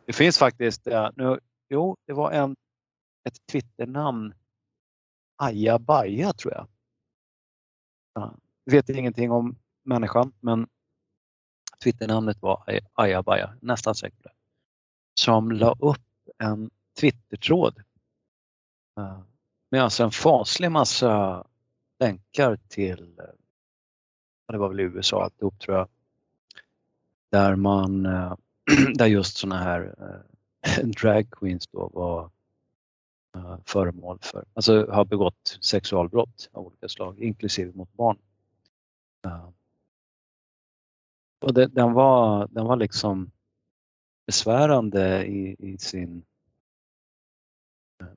Det 0.05 0.13
finns 0.13 0.37
faktiskt, 0.37 0.81
ja, 0.85 1.11
nu, 1.15 1.39
jo 1.69 1.95
det 2.07 2.13
var 2.13 2.31
en, 2.31 2.55
ett 3.27 3.37
Twitternamn, 3.51 4.33
Ajabaja 5.37 6.33
tror 6.33 6.53
jag. 6.53 6.67
Ja, 8.13 8.35
vet 8.65 8.89
ingenting 8.89 9.31
om 9.31 9.55
människan 9.83 10.33
men 10.39 10.67
Twitternamnet 11.83 12.41
var 12.41 12.81
Ajabaja, 12.93 13.53
nästan 13.61 13.95
säkert. 13.95 14.34
Som 15.15 15.51
la 15.51 15.75
upp 15.79 16.29
en 16.37 16.69
Twittertråd 16.99 17.83
eh, 18.97 19.19
med 19.71 19.83
alltså 19.83 20.03
en 20.03 20.11
faslig 20.11 20.71
massa 20.71 21.45
länkar 21.99 22.59
till, 22.67 23.19
eh, 23.19 23.25
det 24.47 24.57
var 24.57 24.69
väl 24.69 24.79
USA 24.79 25.23
alltihop 25.23 25.59
tror 25.59 25.77
jag, 25.77 25.87
där 27.31 27.55
man 27.55 28.05
eh, 28.05 28.33
där 28.95 29.05
just 29.05 29.37
sådana 29.37 29.63
här 29.63 29.95
dragqueens 30.65 30.95
drag 31.01 31.31
queens 31.31 31.67
då 31.67 31.89
var 31.93 32.29
föremål 33.65 34.19
för, 34.21 34.45
alltså 34.53 34.91
har 34.91 35.05
begått 35.05 35.57
sexualbrott 35.61 36.49
av 36.51 36.65
olika 36.65 36.89
slag, 36.89 37.19
inklusive 37.19 37.71
mot 37.73 37.93
barn. 37.93 38.17
Och 41.41 41.53
det, 41.53 41.67
den, 41.67 41.93
var, 41.93 42.47
den 42.51 42.65
var 42.65 42.75
liksom 42.75 43.31
besvärande 44.25 45.25
i, 45.25 45.55
i 45.59 45.77
sin... 45.77 46.23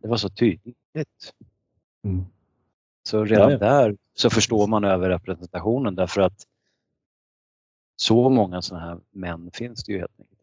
Det 0.01 0.09
var 0.09 0.17
så 0.17 0.29
tydligt. 0.29 1.35
Mm. 2.05 2.25
Så 3.03 3.25
redan 3.25 3.51
ja, 3.51 3.53
ja. 3.53 3.59
där 3.59 3.97
så 4.15 4.31
förstår 4.31 4.67
man 4.67 4.85
överrepresentationen 4.85 5.95
därför 5.95 6.21
att 6.21 6.47
så 7.97 8.29
många 8.29 8.63
sådana 8.63 8.87
här 8.87 9.01
män 9.11 9.51
finns 9.53 9.85
det 9.85 9.93
ju 9.93 9.99
helt 9.99 10.21
enkelt 10.21 10.39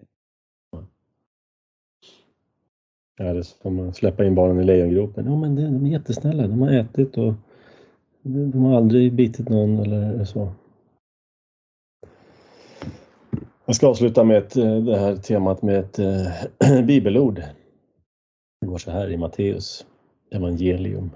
Ja, 3.18 3.34
det 3.34 3.44
som 3.44 3.90
att 3.90 3.96
släppa 3.96 4.26
in 4.26 4.36
barnen 4.36 4.60
i 4.60 4.64
lejongropen. 4.64 5.26
Ja, 5.26 5.36
men 5.36 5.56
de 5.56 5.86
är 5.86 5.90
jättesnälla. 5.90 6.48
De 6.48 6.62
har 6.62 6.72
ätit 6.72 7.18
och 7.18 7.34
de 8.22 8.64
har 8.64 8.78
aldrig 8.78 9.14
bitit 9.14 9.50
någon 9.50 9.80
eller 9.80 10.26
så. 10.26 10.52
Jag 13.66 13.76
ska 13.76 13.88
avsluta 13.88 14.24
med 14.24 14.38
ett, 14.38 14.56
eh, 14.56 14.78
det 14.78 14.98
här 14.98 15.16
temat 15.16 15.62
med 15.62 15.80
ett 15.80 16.00
äh, 16.00 16.82
bibelord. 16.86 17.44
Det 18.62 18.68
går 18.68 18.78
så 18.78 18.92
här 18.92 19.12
i 19.12 19.18
Matteus 19.18 19.86
evangelium. 20.32 21.12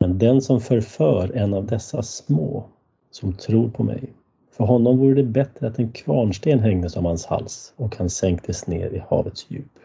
Men 0.00 0.18
den 0.18 0.42
som 0.42 0.60
förför 0.60 1.36
en 1.36 1.54
av 1.54 1.66
dessa 1.66 2.02
små 2.02 2.64
som 3.10 3.32
tror 3.32 3.70
på 3.70 3.82
mig, 3.82 4.12
för 4.50 4.64
honom 4.64 4.98
vore 4.98 5.14
det 5.14 5.22
bättre 5.22 5.66
att 5.66 5.78
en 5.78 5.92
kvarnsten 5.92 6.58
hängdes 6.58 6.96
om 6.96 7.04
hans 7.04 7.26
hals 7.26 7.74
och 7.76 7.96
han 7.96 8.10
sänktes 8.10 8.66
ner 8.66 8.90
i 8.90 8.98
havets 8.98 9.50
djup. 9.50 9.78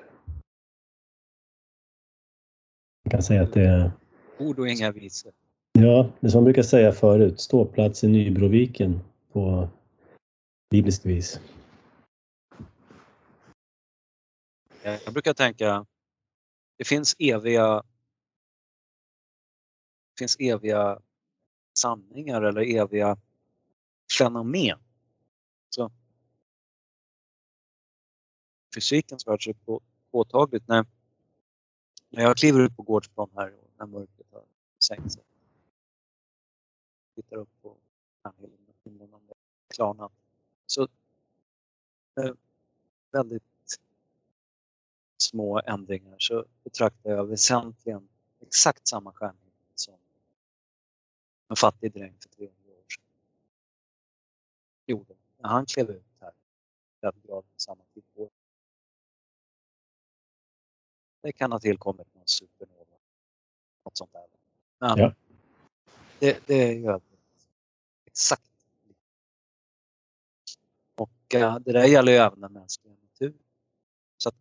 Man 3.05 3.11
kan 3.11 3.23
säga 3.23 3.43
att 3.43 3.53
det 3.53 3.65
är... 3.65 3.91
Ord 4.39 4.59
och 4.59 4.69
inga 4.69 4.91
visor. 4.91 5.31
Ja, 5.73 6.07
det 6.19 6.29
som 6.29 6.37
man 6.37 6.43
brukar 6.43 6.63
säga 6.63 6.91
förut, 6.91 7.39
ståplats 7.39 8.03
i 8.03 8.07
Nybroviken 8.07 8.99
på 9.33 9.67
bibliskt 10.71 11.05
vis. 11.05 11.39
Jag 14.83 15.13
brukar 15.13 15.33
tänka, 15.33 15.85
det 16.77 16.85
finns 16.87 17.15
eviga 17.19 17.83
det 20.13 20.19
finns 20.19 20.35
eviga 20.39 21.01
sanningar 21.73 22.41
eller 22.41 22.61
eviga 22.61 23.17
fenomen. 24.17 24.79
Så 25.69 25.91
fysikens 28.75 29.27
värld 29.27 29.43
så 29.43 29.81
påtagligt 30.11 30.67
när, 30.67 30.85
när 32.09 32.23
jag 32.23 32.37
kliver 32.37 32.59
ut 32.59 32.75
på 32.75 32.83
gårdsplan 32.83 33.29
här 33.35 33.53
och 33.53 33.69
när 33.77 33.85
mörkret 33.85 34.27
har 34.31 34.43
sänkt 34.79 35.13
sig. 35.13 35.23
Tittar 37.15 37.37
upp 37.37 37.49
på 37.61 37.77
himlen 38.83 39.13
om 39.13 39.27
det 39.27 39.33
klarnat 39.75 40.20
så 40.71 40.87
eh, 42.21 42.33
väldigt 43.11 43.79
små 45.17 45.61
ändringar 45.65 46.15
så 46.19 46.45
betraktar 46.63 47.09
jag 47.09 47.25
väsentligen 47.25 48.09
exakt 48.39 48.87
samma 48.87 49.13
stjärnhimmel 49.13 49.71
som 49.75 49.97
en 51.47 51.55
fattig 51.55 51.93
dräng 51.93 52.15
för 52.19 52.29
300 52.29 52.55
år 52.69 52.85
sedan 52.87 53.03
gjorde 54.85 55.13
när 55.37 55.49
han 55.49 55.65
klev 55.65 55.89
ut 55.89 56.05
här 56.19 56.33
breddgraden 57.01 57.51
samma 57.57 57.83
tid 57.93 58.03
på 58.15 58.29
Det 61.21 61.31
kan 61.31 61.51
ha 61.51 61.59
tillkommit 61.59 62.15
någon 62.15 62.27
supernova, 62.27 62.97
något 63.85 63.97
sånt 63.97 64.13
där. 64.13 64.25
Men 64.77 64.97
ja. 64.97 65.13
det, 66.19 66.47
det 66.47 66.53
är 66.53 66.73
ju 66.73 66.99
exakt 68.05 68.50
det 71.39 71.71
där 71.71 71.85
gäller 71.85 72.11
ju 72.11 72.17
även 72.17 72.41
den 72.41 72.53
mänskliga 72.53 72.95
naturen. 73.03 73.43
Så 74.17 74.29
att 74.29 74.35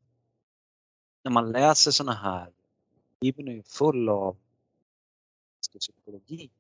när 1.23 1.31
man 1.33 1.53
läser 1.53 1.91
sådana 1.91 2.13
här, 2.13 2.53
Bibeln 3.21 3.49
är 3.49 3.53
ju 3.53 3.63
full 3.63 4.09
av 4.09 4.37
psykologi. 5.79 6.51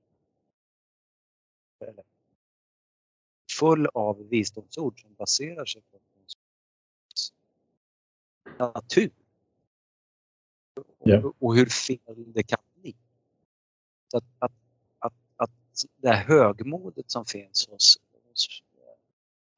Full 3.58 3.86
av 3.86 4.28
visdomsord 4.28 5.00
som 5.00 5.14
baserar 5.14 5.64
sig 5.64 5.82
på 5.82 6.00
natur. 8.58 9.10
Yeah. 11.06 11.30
Och 11.38 11.56
hur 11.56 11.66
fel 11.66 12.32
det 12.32 12.42
kan 12.42 12.58
bli. 12.74 12.96
Så 14.08 14.16
att, 14.16 14.24
att, 14.38 14.52
att, 14.98 15.12
att 15.36 15.50
det 15.96 16.08
här 16.08 16.24
högmodet 16.24 17.10
som 17.10 17.24
finns 17.24 17.68
hos, 17.68 17.98
hos 18.28 18.62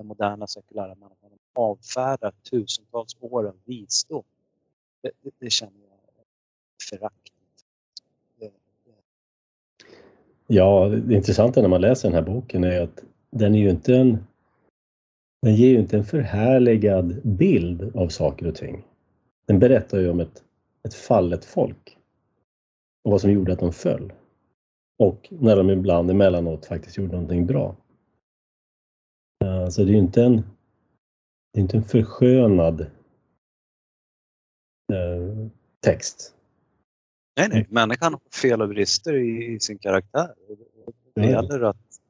den 0.03 0.09
moderna 0.09 0.47
sekulära 0.47 0.95
människan 0.95 1.31
avfärdar 1.55 2.33
tusentals 2.51 3.17
år 3.21 3.47
av 3.47 3.57
visdom. 3.65 4.23
Det, 5.03 5.11
det, 5.23 5.31
det 5.39 5.51
känner 5.51 5.81
jag 5.81 5.99
förakt. 6.91 7.17
Ja, 10.47 10.89
det 10.89 11.15
intressanta 11.15 11.61
när 11.61 11.69
man 11.69 11.81
läser 11.81 12.09
den 12.09 12.15
här 12.15 12.33
boken 12.35 12.65
är 12.65 12.81
att 12.81 13.05
den 13.31 13.55
är 13.55 13.59
ju 13.59 13.71
inte 13.71 13.97
en 13.97 14.19
den 15.43 15.55
ger 15.55 15.69
ju 15.69 15.79
inte 15.79 15.97
en 15.97 16.05
förhärligad 16.05 17.21
bild 17.23 17.97
av 17.97 18.09
saker 18.09 18.47
och 18.47 18.55
ting. 18.55 18.85
Den 19.47 19.59
berättar 19.59 19.99
ju 19.99 20.11
om 20.11 20.21
ett, 20.21 20.43
ett 20.83 20.95
fallet 20.95 21.45
folk 21.45 21.99
och 23.05 23.11
vad 23.11 23.21
som 23.21 23.31
gjorde 23.31 23.53
att 23.53 23.59
de 23.59 23.73
föll. 23.73 24.13
Och 24.99 25.29
när 25.31 25.57
de 25.57 25.71
ibland 25.71 26.11
emellanåt 26.11 26.67
faktiskt 26.67 26.97
gjorde 26.97 27.13
någonting 27.13 27.47
bra. 27.47 27.77
Alltså 29.45 29.85
det 29.85 29.93
är 29.93 29.97
inte 29.97 30.23
en, 30.23 30.37
det 31.53 31.59
är 31.59 31.63
inte 31.63 31.77
en 31.77 31.85
förskönad 31.85 32.81
eh, 34.93 35.49
text. 35.81 36.35
Nej, 37.37 37.49
nej, 37.49 37.67
människan 37.71 38.13
har 38.13 38.21
fel 38.43 38.63
och 38.63 38.69
brister 38.69 39.15
i, 39.15 39.55
i 39.55 39.61
sin 39.61 39.79
karaktär. 39.79 40.35
Det 41.15 41.27
gäller 41.27 41.61
att 41.61 42.01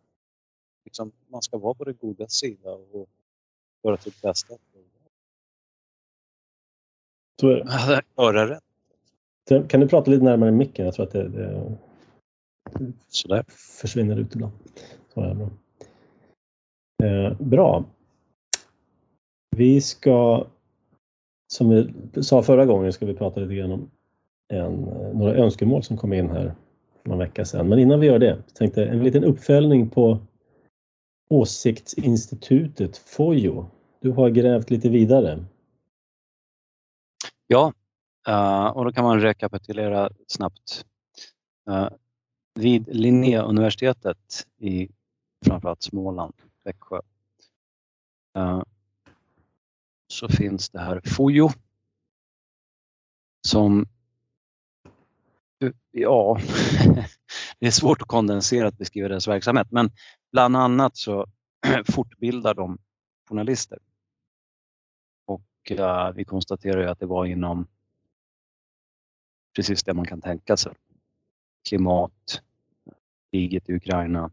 liksom, 0.85 1.13
man 1.29 1.43
ska 1.43 1.59
vara 1.59 1.75
på 1.75 1.85
det 1.85 1.93
goda 1.93 2.29
sida 2.29 2.71
och 2.71 3.09
göra 3.83 3.97
sitt 3.97 4.23
bästa. 4.23 4.55
Så. 7.41 7.51
Göra 8.19 8.51
rätt. 8.51 8.65
Kan 9.69 9.81
du 9.81 9.89
prata 9.89 10.11
lite 10.11 10.25
närmare 10.25 10.51
micken? 10.51 10.85
Jag 10.85 10.95
tror 10.95 11.07
att 11.07 11.13
det, 11.13 11.29
det 13.29 13.45
försvinner 13.81 14.17
ut 14.17 14.35
ibland. 14.35 14.53
Så 15.15 15.21
är 15.21 15.29
det 15.29 15.35
bra. 15.35 15.51
Eh, 17.03 17.33
bra. 17.39 17.85
Vi 19.57 19.81
ska, 19.81 20.47
som 21.53 21.71
vi 21.71 22.23
sa 22.23 22.43
förra 22.43 22.67
gången, 22.67 22.93
ska 22.93 23.07
vi 23.07 23.15
prata 23.15 23.41
lite 23.41 23.55
grann 23.55 23.73
om 23.73 23.91
en, 24.49 24.73
några 25.15 25.35
önskemål 25.35 25.83
som 25.83 25.97
kom 25.97 26.13
in 26.13 26.31
här 26.31 26.55
för 27.03 27.09
någon 27.09 27.19
vecka 27.19 27.45
sedan. 27.45 27.69
Men 27.69 27.79
innan 27.79 28.01
vi 28.01 28.07
gör 28.07 28.19
det, 28.19 28.43
tänkte 28.55 28.87
en 28.87 29.05
liten 29.05 29.25
uppföljning 29.25 29.91
på 29.91 30.19
Åsiktsinstitutet 31.31 32.97
FOJO. 32.97 33.67
Du 34.01 34.11
har 34.11 34.31
grävt 34.31 34.71
lite 34.71 34.89
vidare. 34.89 35.45
Ja, 37.47 37.73
eh, 38.29 38.67
och 38.67 38.85
då 38.85 38.93
kan 38.93 39.05
man 39.05 39.21
rekapitulera 39.21 40.11
snabbt. 40.27 40.87
Eh, 41.71 41.89
vid 42.55 42.97
Linnéuniversitetet 42.97 44.47
i 44.59 44.89
framförallt 45.47 45.83
Småland 45.83 46.35
Växjö. 46.65 47.01
Uh, 48.39 48.63
så 50.07 50.29
finns 50.29 50.71
det 50.71 50.81
här 50.81 51.01
Fojo 51.05 51.49
som 53.47 53.87
Ja, 55.91 56.39
det 57.59 57.67
är 57.67 57.71
svårt 57.71 58.03
att 58.03 58.09
kondenserat 58.09 58.79
beskriva 58.79 59.09
deras 59.09 59.29
verksamhet 59.29 59.71
men 59.71 59.91
bland 60.33 60.57
annat 60.57 60.97
så 60.97 61.27
fortbildar 61.93 62.55
de 62.55 62.79
journalister. 63.29 63.79
Och 65.27 65.71
uh, 65.71 66.11
vi 66.15 66.25
konstaterar 66.25 66.81
ju 66.81 66.89
att 66.89 66.99
det 66.99 67.07
var 67.07 67.27
inom 67.27 67.67
precis 69.57 69.83
det 69.83 69.95
man 69.95 70.07
kan 70.07 70.21
tänka 70.21 70.57
sig. 70.57 70.73
Klimat, 71.69 72.43
kriget 73.33 73.69
i 73.69 73.75
Ukraina, 73.75 74.31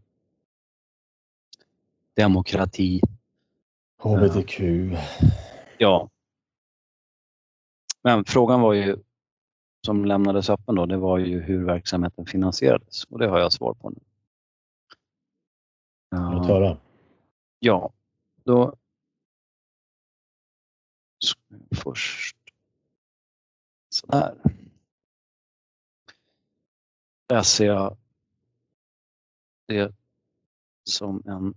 demokrati. 2.16 3.02
HBTQ. 4.02 4.60
Ja. 5.78 6.10
Men 8.04 8.26
frågan 8.26 8.62
var 8.62 8.74
ju, 8.74 8.98
som 9.86 10.06
lämnades 10.06 10.50
öppen 10.50 10.76
då, 10.76 10.86
det 10.86 10.98
var 10.98 11.18
ju 11.18 11.42
hur 11.42 11.66
verksamheten 11.66 12.26
finansierades 12.26 13.04
och 13.04 13.20
det 13.20 13.28
har 13.28 13.40
jag 13.40 13.54
svar 13.54 13.74
på 13.74 13.90
nu. 13.90 14.00
Låt 16.12 16.48
höra. 16.48 16.78
Ja, 17.60 17.94
då 18.44 18.76
först 21.72 22.38
sådär. 23.90 24.36
läser 27.30 27.66
jag 27.66 27.98
det 29.68 29.96
som 30.84 31.24
en 31.26 31.54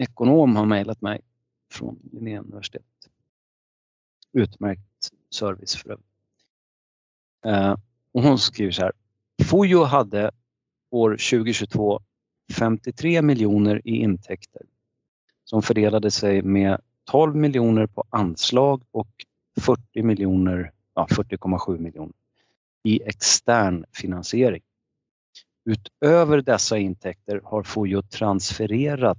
ekonom 0.00 0.56
har 0.56 0.66
mejlat 0.66 1.00
mig 1.00 1.20
från 1.72 1.98
Linnéuniversitetet. 2.12 2.86
Utmärkt 4.32 5.10
service 5.30 5.76
för 5.76 5.90
övrigt. 5.90 6.06
Eh, 7.44 7.76
och 8.12 8.22
hon 8.22 8.38
skriver 8.38 8.72
så 8.72 8.82
här. 8.82 8.92
Fojo 9.44 9.84
hade 9.84 10.30
år 10.90 11.10
2022 11.10 12.00
53 12.52 13.22
miljoner 13.22 13.80
i 13.84 13.96
intäkter 13.96 14.62
som 15.44 15.62
fördelade 15.62 16.10
sig 16.10 16.42
med 16.42 16.80
12 17.04 17.36
miljoner 17.36 17.86
på 17.86 18.04
anslag 18.10 18.82
och 18.90 19.10
40 19.60 20.02
miljoner, 20.02 20.72
ja 20.94 21.06
40,7 21.10 21.78
miljoner 21.78 22.14
i 22.84 23.02
extern 23.02 23.84
finansiering. 23.92 24.62
Utöver 25.64 26.42
dessa 26.42 26.78
intäkter 26.78 27.40
har 27.44 27.62
Fojo 27.62 28.02
transfererat 28.02 29.18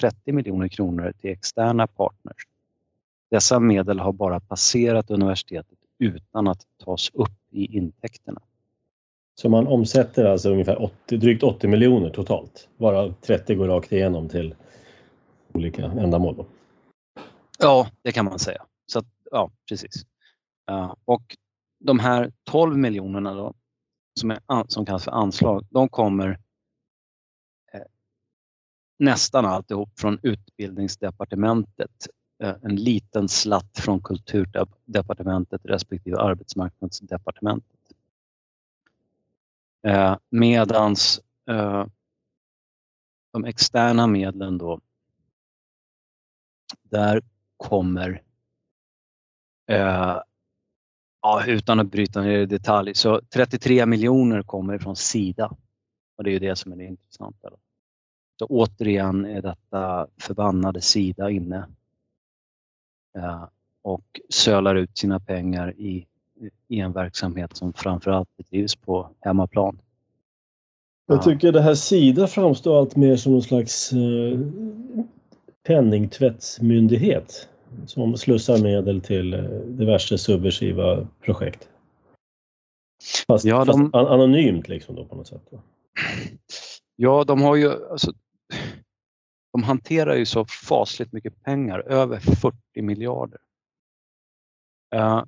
30 0.00 0.32
miljoner 0.32 0.68
kronor 0.68 1.12
till 1.20 1.30
externa 1.30 1.86
partners. 1.86 2.46
Dessa 3.30 3.60
medel 3.60 3.98
har 3.98 4.12
bara 4.12 4.40
passerat 4.40 5.10
universitetet 5.10 5.78
utan 5.98 6.48
att 6.48 6.66
tas 6.84 7.10
upp 7.14 7.38
i 7.50 7.76
intäkterna. 7.76 8.40
Så 9.34 9.48
man 9.48 9.66
omsätter 9.66 10.24
alltså 10.24 10.50
ungefär 10.50 10.82
80, 10.82 11.16
drygt 11.16 11.42
80 11.42 11.68
miljoner 11.68 12.10
totalt, 12.10 12.68
varav 12.76 13.14
30 13.20 13.54
går 13.54 13.68
rakt 13.68 13.92
igenom 13.92 14.28
till 14.28 14.54
olika 15.52 15.84
ändamål? 15.84 16.36
Då. 16.36 16.46
Ja, 17.58 17.88
det 18.02 18.12
kan 18.12 18.24
man 18.24 18.38
säga. 18.38 18.64
Så 18.86 18.98
att, 18.98 19.06
ja, 19.30 19.50
precis. 19.68 20.06
Och 21.04 21.36
de 21.78 21.98
här 21.98 22.32
12 22.44 22.76
miljonerna 22.76 23.34
då, 23.34 23.54
som, 24.20 24.30
är, 24.30 24.38
som 24.68 24.86
kallas 24.86 25.04
för 25.04 25.10
anslag, 25.10 25.66
de 25.70 25.88
kommer 25.88 26.38
nästan 28.98 29.46
alltihop 29.46 29.98
från 29.98 30.18
utbildningsdepartementet. 30.22 32.08
Eh, 32.42 32.54
en 32.62 32.76
liten 32.76 33.28
slatt 33.28 33.78
från 33.78 34.02
kulturdepartementet 34.02 35.60
respektive 35.64 36.16
arbetsmarknadsdepartementet. 36.16 37.78
Eh, 39.86 40.16
medans 40.30 41.20
eh, 41.50 41.86
de 43.32 43.44
externa 43.44 44.06
medlen 44.06 44.58
då, 44.58 44.80
där 46.82 47.22
kommer 47.56 48.22
ja, 51.20 51.44
utan 51.46 51.80
att 51.80 51.90
bryta 51.90 52.22
ner 52.22 52.38
i 52.38 52.46
detalj, 52.46 52.94
så 52.94 53.20
33 53.34 53.86
miljoner 53.86 54.42
kommer 54.42 54.78
från 54.78 54.96
Sida 54.96 55.56
och 56.16 56.24
det 56.24 56.30
är 56.30 56.32
ju 56.32 56.38
det 56.38 56.56
som 56.56 56.72
är 56.72 56.76
det 56.76 56.84
intressanta. 56.84 57.50
Så 58.38 58.46
återigen 58.46 59.24
är 59.24 59.42
detta 59.42 60.06
förbannade 60.16 60.80
Sida 60.80 61.30
inne 61.30 61.66
och 63.82 64.20
sölar 64.28 64.74
ut 64.74 64.98
sina 64.98 65.20
pengar 65.20 65.74
i, 65.78 66.06
i 66.68 66.80
en 66.80 66.92
verksamhet 66.92 67.56
som 67.56 67.72
framförallt 67.72 68.36
bedrivs 68.36 68.76
på 68.76 69.10
hemmaplan. 69.20 69.78
Jag 71.06 71.22
tycker 71.22 71.52
det 71.52 71.60
här 71.60 71.74
Sida 71.74 72.26
framstår 72.26 72.78
allt 72.78 72.96
mer 72.96 73.16
som 73.16 73.32
någon 73.32 73.42
slags 73.42 73.92
eh, 73.92 74.38
penningtvättsmyndighet 75.66 77.48
som 77.86 78.16
slussar 78.16 78.62
medel 78.62 79.00
till 79.00 79.34
eh, 79.34 79.40
diverse 79.50 80.18
subversiva 80.18 81.06
projekt. 81.20 81.68
Fast, 83.26 83.44
ja, 83.44 83.64
de, 83.64 83.90
fast 83.90 84.10
anonymt 84.10 84.68
liksom 84.68 84.94
då 84.94 85.04
på 85.04 85.16
något 85.16 85.26
sätt. 85.26 85.50
Ja, 86.96 87.24
de 87.24 87.42
har 87.42 87.56
ju 87.56 87.90
alltså, 87.90 88.12
de 89.52 89.62
hanterar 89.62 90.16
ju 90.16 90.26
så 90.26 90.44
fasligt 90.44 91.12
mycket 91.12 91.42
pengar, 91.42 91.78
över 91.78 92.20
40 92.20 92.82
miljarder. 92.82 93.40
Uh, 94.94 95.24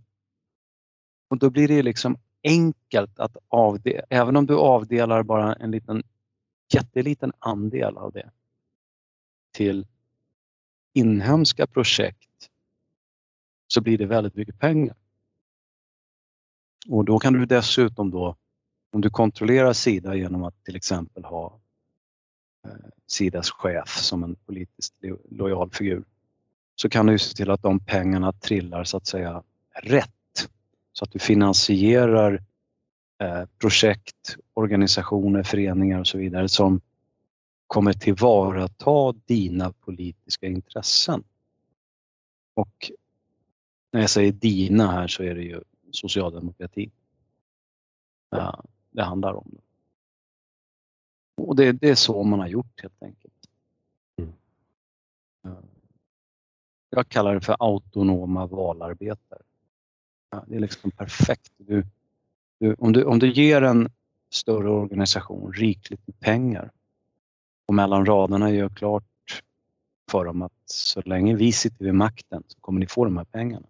och 1.28 1.38
då 1.38 1.50
blir 1.50 1.68
det 1.68 1.82
liksom 1.82 2.16
enkelt 2.42 3.18
att 3.18 3.36
avdela, 3.48 4.02
även 4.10 4.36
om 4.36 4.46
du 4.46 4.56
avdelar 4.56 5.22
bara 5.22 5.54
en 5.54 5.70
liten 5.70 6.02
jätteliten 6.74 7.32
andel 7.38 7.96
av 7.96 8.12
det 8.12 8.30
till 9.52 9.86
inhemska 10.92 11.66
projekt 11.66 12.50
så 13.66 13.80
blir 13.80 13.98
det 13.98 14.06
väldigt 14.06 14.34
mycket 14.34 14.58
pengar. 14.58 14.96
Och 16.88 17.04
då 17.04 17.18
kan 17.18 17.32
du 17.32 17.46
dessutom 17.46 18.10
då, 18.10 18.36
om 18.92 19.00
du 19.00 19.10
kontrollerar 19.10 19.72
Sida 19.72 20.14
genom 20.14 20.44
att 20.44 20.64
till 20.64 20.76
exempel 20.76 21.24
ha 21.24 21.60
Eh, 22.66 22.72
Sidas 23.06 23.50
chef 23.50 23.88
som 23.88 24.24
en 24.24 24.36
politiskt 24.36 24.94
lojal 25.30 25.70
figur, 25.70 26.04
så 26.74 26.88
kan 26.88 27.06
du 27.06 27.18
se 27.18 27.34
till 27.36 27.50
att 27.50 27.62
de 27.62 27.80
pengarna 27.80 28.32
trillar 28.32 28.84
så 28.84 28.96
att 28.96 29.06
säga 29.06 29.42
rätt. 29.82 30.48
Så 30.92 31.04
att 31.04 31.12
du 31.12 31.18
finansierar 31.18 32.42
eh, 33.18 33.44
projekt, 33.58 34.36
organisationer, 34.54 35.42
föreningar 35.42 36.00
och 36.00 36.06
så 36.06 36.18
vidare 36.18 36.48
som 36.48 36.80
kommer 37.66 37.92
tillvarata 37.92 39.18
dina 39.26 39.72
politiska 39.72 40.46
intressen. 40.46 41.24
Och 42.54 42.90
när 43.92 44.00
jag 44.00 44.10
säger 44.10 44.32
dina 44.32 44.90
här 44.90 45.08
så 45.08 45.22
är 45.22 45.34
det 45.34 45.42
ju 45.42 45.60
socialdemokratin 45.90 46.90
det 48.90 49.02
handlar 49.02 49.32
om. 49.32 49.58
Och 51.40 51.56
det, 51.56 51.72
det, 51.72 51.88
är 51.88 51.94
så 51.94 52.22
man 52.22 52.40
har 52.40 52.48
gjort 52.48 52.82
helt 52.82 53.02
enkelt. 53.02 53.34
Mm. 54.18 54.32
Jag 56.90 57.08
kallar 57.08 57.34
det 57.34 57.40
för 57.40 57.56
autonoma 57.58 58.46
valarbetare. 58.46 59.42
Det 60.46 60.56
är 60.56 60.60
liksom 60.60 60.90
perfekt. 60.90 61.52
Du, 61.56 61.86
du, 62.58 62.74
om, 62.78 62.92
du, 62.92 63.04
om 63.04 63.18
du 63.18 63.32
ger 63.32 63.62
en 63.62 63.88
större 64.30 64.70
organisation 64.70 65.52
rikligt 65.52 66.06
med 66.06 66.20
pengar 66.20 66.70
och 67.66 67.74
mellan 67.74 68.06
raderna 68.06 68.50
gör 68.50 68.68
klart 68.68 69.04
för 70.10 70.24
dem 70.24 70.42
att 70.42 70.52
så 70.64 71.00
länge 71.00 71.36
vi 71.36 71.52
sitter 71.52 71.84
vid 71.84 71.94
makten 71.94 72.42
så 72.46 72.60
kommer 72.60 72.80
ni 72.80 72.86
få 72.86 73.04
de 73.04 73.16
här 73.16 73.24
pengarna. 73.24 73.66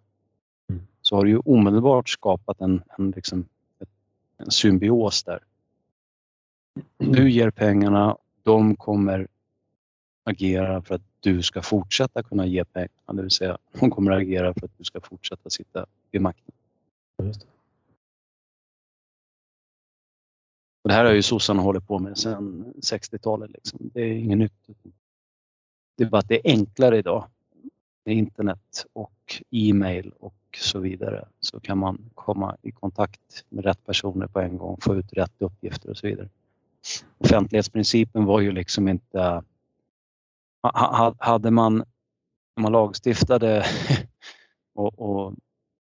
Mm. 0.69 0.87
Så 1.01 1.15
har 1.15 1.23
du 1.23 1.29
ju 1.29 1.37
omedelbart 1.37 2.09
skapat 2.09 2.61
en, 2.61 2.83
en, 2.97 3.11
liksom, 3.11 3.45
en 4.37 4.51
symbios 4.51 5.23
där. 5.23 5.39
Du 6.97 7.31
ger 7.31 7.51
pengarna, 7.51 8.17
de 8.43 8.75
kommer 8.75 9.27
agera 10.23 10.81
för 10.81 10.95
att 10.95 11.01
du 11.19 11.41
ska 11.41 11.61
fortsätta 11.61 12.23
kunna 12.23 12.45
ge 12.45 12.65
pengarna, 12.65 13.13
det 13.13 13.21
vill 13.21 13.31
säga 13.31 13.57
de 13.71 13.89
kommer 13.89 14.11
agera 14.11 14.53
för 14.53 14.65
att 14.65 14.77
du 14.77 14.83
ska 14.83 15.01
fortsätta 15.01 15.49
sitta 15.49 15.85
vid 16.11 16.21
makten. 16.21 16.55
Just 17.23 17.41
det. 17.41 17.47
Och 20.83 20.89
det 20.89 20.93
här 20.93 21.05
har 21.05 21.13
ju 21.13 21.21
sossarna 21.21 21.61
hållit 21.61 21.87
på 21.87 21.99
med 21.99 22.17
sedan 22.17 22.73
60-talet. 22.77 23.51
Liksom. 23.51 23.79
Det 23.93 24.01
är 24.01 24.13
inget 24.13 24.37
nytt. 24.37 24.53
Det 25.97 26.03
är 26.03 26.09
bara 26.09 26.19
att 26.19 26.27
det 26.27 26.47
är 26.47 26.51
enklare 26.51 26.97
idag 26.97 27.27
med 28.05 28.15
internet 28.15 28.85
och 28.93 29.41
e-mail 29.49 30.11
och 30.19 30.35
så 30.57 30.79
vidare 30.79 31.27
så 31.39 31.59
kan 31.59 31.77
man 31.77 32.09
komma 32.15 32.57
i 32.61 32.71
kontakt 32.71 33.45
med 33.49 33.65
rätt 33.65 33.85
personer 33.85 34.27
på 34.27 34.39
en 34.39 34.57
gång, 34.57 34.77
få 34.81 34.95
ut 34.95 35.13
rätt 35.13 35.41
uppgifter 35.41 35.89
och 35.89 35.97
så 35.97 36.07
vidare. 36.07 36.29
Offentlighetsprincipen 37.17 38.25
var 38.25 38.41
ju 38.41 38.51
liksom 38.51 38.87
inte... 38.87 39.43
Hade 41.17 41.51
man, 41.51 41.77
när 42.55 42.61
man 42.61 42.71
lagstiftade 42.71 43.65
och, 44.75 44.99
och 44.99 45.33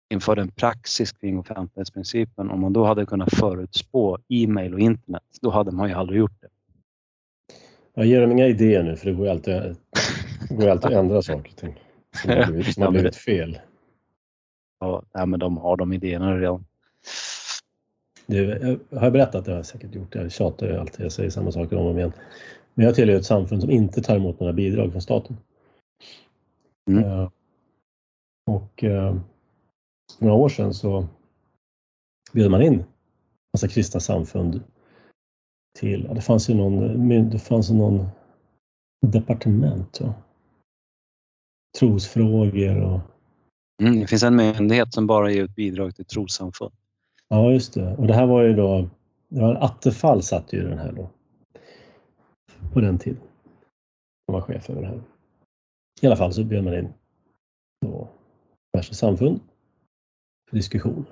införde 0.10 0.41
en 0.41 0.52
praxis 0.52 1.12
kring 1.12 1.39
offentlighetsprincipen, 1.39 2.49
om 2.49 2.62
man 2.62 2.73
då 2.73 2.86
hade 2.86 3.06
kunnat 3.06 3.34
förutspå 3.34 4.17
e-mail 4.28 4.73
och 4.73 4.80
internet, 4.80 5.23
då 5.41 5.49
hade 5.49 5.71
man 5.71 5.89
ju 5.89 5.95
aldrig 5.95 6.19
gjort 6.19 6.41
det. 6.41 6.47
Jag 7.93 8.06
ger 8.06 8.21
dem 8.21 8.32
inga 8.32 8.47
idéer 8.47 8.84
nu 8.84 8.95
för 8.95 9.06
det 9.06 9.13
går 9.13 9.25
ju 9.25 9.32
alltid, 9.32 9.75
går 10.49 10.67
alltid 10.67 10.86
att 10.86 10.91
ändra 11.04 11.21
saker 11.21 11.52
och 11.52 11.58
ting 11.58 11.80
som 12.21 12.30
har 12.32 12.45
blivit, 12.45 12.73
som 12.73 12.84
har 12.84 12.91
blivit 12.91 13.15
fel. 13.15 13.60
Ja, 14.80 15.25
men 15.25 15.39
de 15.39 15.58
har 15.58 15.78
de 15.78 15.93
idéerna 15.93 16.38
redan. 16.38 16.65
Jag 18.31 18.79
har 18.99 19.11
berättat, 19.11 19.45
det 19.45 19.51
har 19.51 19.57
jag 19.57 19.65
säkert 19.65 19.95
gjort, 19.95 20.15
jag 20.15 20.31
tjatar 20.31 20.67
ju 20.67 20.77
alltid, 20.77 21.05
jag 21.05 21.11
säger 21.11 21.29
samma 21.29 21.51
saker 21.51 21.77
om 21.77 21.85
och 21.85 21.91
om 21.91 21.97
igen. 21.97 22.13
Men 22.73 22.85
jag 22.85 22.95
tillhör 22.95 23.15
ett 23.15 23.25
samfund 23.25 23.61
som 23.61 23.71
inte 23.71 24.01
tar 24.01 24.15
emot 24.15 24.39
några 24.39 24.53
bidrag 24.53 24.91
från 24.91 25.01
staten. 25.01 25.37
Mm. 26.89 27.03
Uh, 27.03 27.29
och 28.47 28.83
uh, 28.83 29.19
några 30.19 30.33
år 30.35 30.49
sedan 30.49 30.73
så 30.73 31.07
bjöd 32.33 32.51
man 32.51 32.61
in 32.61 32.83
massa 33.53 33.67
kristna 33.67 33.99
samfund 33.99 34.63
till, 35.79 36.09
det 36.15 36.21
fanns 36.21 36.49
ju 36.49 36.53
någon, 36.53 37.29
det 37.29 37.39
fanns 37.39 37.69
någon 37.69 38.07
departement, 39.07 39.99
ja. 40.01 40.13
trosfrågor 41.79 42.81
och 42.81 42.99
mm, 43.81 43.99
Det 43.99 44.07
finns 44.07 44.23
en 44.23 44.35
myndighet 44.35 44.93
som 44.93 45.07
bara 45.07 45.31
ger 45.31 45.43
ut 45.43 45.55
bidrag 45.55 45.95
till 45.95 46.05
trossamfund. 46.05 46.78
Ja, 47.29 47.51
just 47.51 47.73
det. 47.73 47.95
Och 47.95 48.07
det 48.07 48.13
här 48.13 48.25
var 48.25 48.41
ju 48.41 48.53
då 48.53 48.89
det 49.29 49.41
var 49.41 49.55
Attefall 49.55 50.23
satt 50.23 50.53
ju 50.53 50.69
den 50.69 50.77
här 50.77 50.91
då. 50.91 51.09
På 52.73 52.81
den 52.81 52.97
tiden. 52.97 53.21
Han 54.27 54.33
var 54.33 54.41
chef 54.41 54.69
över 54.69 54.81
det 54.81 54.87
här. 54.87 55.01
I 56.01 56.07
alla 56.07 56.15
fall 56.15 56.33
så 56.33 56.43
bjöd 56.43 56.63
man 56.63 56.73
in 56.73 56.93
då 57.81 58.09
diverse 58.73 58.95
samfund 58.95 59.39
för 60.49 60.55
diskussioner. 60.55 61.05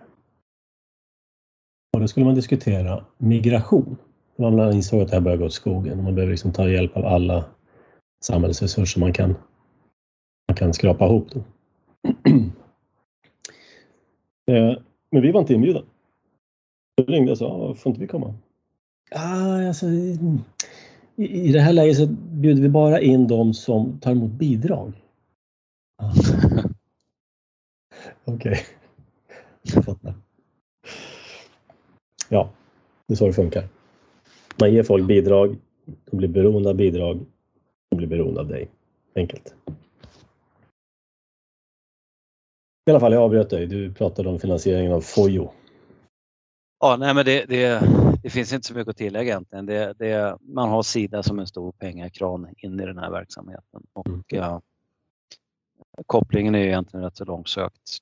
Och 1.93 1.99
då 1.99 2.07
skulle 2.07 2.25
man 2.25 2.35
diskutera 2.35 3.05
migration. 3.17 3.97
Man 4.35 4.73
insåg 4.73 5.01
att 5.01 5.07
det 5.07 5.15
här 5.15 5.21
började 5.21 5.39
gå 5.39 5.45
åt 5.45 5.53
skogen. 5.53 6.03
Man 6.03 6.15
behöver 6.15 6.31
liksom 6.31 6.53
ta 6.53 6.69
hjälp 6.69 6.97
av 6.97 7.05
alla 7.05 7.45
samhällsresurser 8.23 8.99
man 8.99 9.13
kan, 9.13 9.35
man 10.47 10.55
kan 10.55 10.73
skrapa 10.73 11.05
ihop. 11.05 11.31
Då. 11.31 11.43
Eh, 14.51 14.77
men 15.09 15.21
vi 15.21 15.31
var 15.31 15.39
inte 15.39 15.53
inbjudna. 15.53 15.81
Ringde 16.97 17.31
och 17.31 17.37
sa, 17.37 17.75
får 17.75 17.89
inte 17.89 18.01
vi 18.01 18.07
komma? 18.07 18.33
Ah, 19.11 19.67
alltså, 19.67 19.85
i, 19.85 20.19
I 21.15 21.51
det 21.51 21.59
här 21.59 21.73
läget 21.73 21.97
så 21.97 22.07
bjuder 22.31 22.61
vi 22.61 22.69
bara 22.69 23.01
in 23.01 23.27
de 23.27 23.53
som 23.53 23.99
tar 23.99 24.11
emot 24.11 24.31
bidrag. 24.31 24.93
Ah. 25.97 26.13
Okej. 28.25 28.65
Jag 29.61 29.85
fattar. 29.85 30.13
Ja, 32.29 32.49
det 33.07 33.13
är 33.13 33.15
så 33.15 33.27
det 33.27 33.33
funkar. 33.33 33.67
Man 34.59 34.73
ger 34.73 34.83
folk 34.83 35.07
bidrag, 35.07 35.57
de 35.85 36.17
blir 36.17 36.27
beroende 36.29 36.69
av 36.69 36.75
bidrag, 36.75 37.25
de 37.89 37.95
blir 37.95 38.07
beroende 38.07 38.41
av 38.41 38.47
dig. 38.47 38.67
Enkelt. 39.15 39.55
I 42.85 42.91
alla 42.91 42.99
fall, 42.99 43.13
jag 43.13 43.23
avbröt 43.23 43.49
dig. 43.49 43.67
Du 43.67 43.93
pratade 43.93 44.29
om 44.29 44.39
finansieringen 44.39 44.91
av 44.91 45.01
Fojo. 45.01 45.51
Ja, 46.79 46.97
nej, 46.97 47.13
men 47.13 47.25
det, 47.25 47.45
det, 47.45 47.81
det, 48.23 48.29
finns 48.29 48.53
inte 48.53 48.67
så 48.67 48.73
mycket 48.73 48.89
att 48.89 48.97
tillägga 48.97 49.31
egentligen. 49.31 49.65
Det, 49.65 49.93
det, 49.93 50.37
man 50.41 50.69
har 50.69 50.83
Sida 50.83 51.23
som 51.23 51.39
en 51.39 51.47
stor 51.47 51.71
pengakran 51.71 52.47
in 52.57 52.79
i 52.79 52.85
den 52.85 52.97
här 52.97 53.11
verksamheten 53.11 53.83
och 53.93 54.07
mm. 54.07 54.23
ja, 54.27 54.61
kopplingen 56.05 56.55
är 56.55 56.59
egentligen 56.59 57.03
rätt 57.03 57.17
så 57.17 57.25
långsökt. 57.25 57.97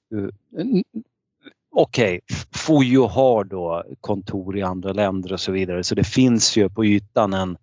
Okej, 1.72 2.22
okay, 2.24 2.38
Fojo 2.52 3.06
har 3.06 3.44
då 3.44 3.84
kontor 4.02 4.58
i 4.58 4.62
andra 4.62 4.94
länder 4.94 5.34
och 5.34 5.40
så 5.40 5.52
vidare 5.52 5.84
så 5.84 5.96
det 5.96 6.04
finns 6.04 6.58
ju 6.58 6.70
på 6.70 6.86
ytan 6.86 7.34
en, 7.34 7.58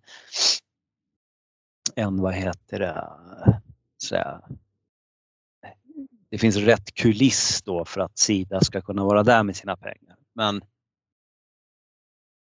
en 1.95 2.21
vad 2.21 2.33
heter 2.33 2.79
det, 2.79 3.09
så 3.97 4.15
här, 4.15 4.39
det 6.29 6.37
finns 6.37 6.55
rätt 6.55 6.93
kuliss 6.93 7.61
då 7.61 7.85
för 7.85 8.01
att 8.01 8.17
Sida 8.17 8.61
ska 8.61 8.81
kunna 8.81 9.03
vara 9.03 9.23
där 9.23 9.43
med 9.43 9.55
sina 9.55 9.77
pengar. 9.77 10.15
Men 10.33 10.61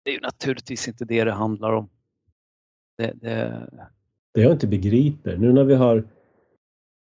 det 0.08 0.12
är 0.12 0.14
ju 0.14 0.20
naturligtvis 0.20 0.88
inte 0.88 1.06
det 1.06 1.24
det 1.24 1.32
handlar 1.32 1.74
om. 1.74 1.90
Det, 2.98 3.14
det... 3.22 3.70
det 4.34 4.42
jag 4.42 4.52
inte 4.52 4.68
begriper, 4.68 5.38
nu 5.38 5.54
när 5.54 5.64
vi 5.64 5.76
har 5.76 6.04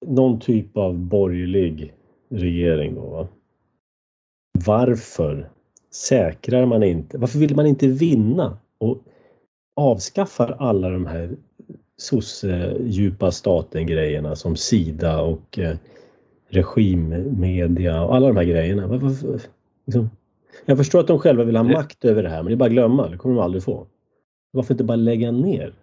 någon 0.06 0.40
typ 0.40 0.76
av 0.76 0.98
borgerlig 0.98 1.94
regering 2.28 2.94
då, 2.94 3.00
va? 3.00 3.28
varför 4.66 5.50
säkrar 5.90 6.66
man 6.66 6.82
inte, 6.82 7.18
varför 7.18 7.38
vill 7.38 7.56
man 7.56 7.66
inte 7.66 7.88
vinna 7.88 8.58
och 8.78 8.98
avskaffar 9.76 10.56
alla 10.58 10.90
de 10.90 11.06
här 11.06 11.36
sosse 11.96 12.76
djupa 12.80 13.30
staten 13.30 13.86
grejerna 13.86 14.36
som 14.36 14.56
Sida 14.56 15.20
och 15.20 15.58
eh, 15.58 15.76
regimmedia 16.48 18.04
och 18.04 18.14
alla 18.14 18.26
de 18.26 18.36
här 18.36 18.44
grejerna. 18.44 18.86
Varför, 18.86 19.40
liksom, 19.86 20.10
jag 20.64 20.78
förstår 20.78 21.00
att 21.00 21.06
de 21.06 21.18
själva 21.18 21.44
vill 21.44 21.56
ha 21.56 21.62
makt 21.62 22.04
över 22.04 22.22
det 22.22 22.28
här, 22.28 22.42
men 22.42 22.46
det 22.46 22.54
är 22.54 22.56
bara 22.56 22.64
att 22.64 22.72
glömma. 22.72 23.08
Det 23.08 23.16
kommer 23.16 23.34
de 23.34 23.44
aldrig 23.44 23.62
få. 23.64 23.86
Varför 24.50 24.74
inte 24.74 24.84
bara 24.84 24.96
lägga 24.96 25.30
ner? 25.30 25.74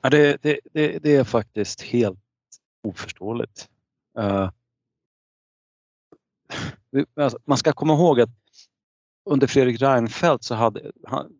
Ja, 0.00 0.10
det, 0.10 0.42
det, 0.42 0.60
det, 0.72 0.98
det 0.98 1.16
är 1.16 1.24
faktiskt 1.24 1.82
helt 1.82 2.18
oförståeligt. 2.82 3.68
Uh, 4.18 4.50
man 7.44 7.56
ska 7.58 7.72
komma 7.72 7.94
ihåg 7.94 8.20
att 8.20 8.30
under 9.30 9.46
Fredrik 9.46 9.82
Reinfeldt 9.82 10.44
så 10.44 10.54
hade 10.54 10.92
han, 11.04 11.32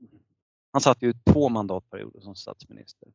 han 0.73 0.81
satt 0.81 1.03
ju 1.03 1.13
två 1.33 1.49
mandatperioder 1.49 2.21
som 2.21 2.35
statsminister. 2.35 3.09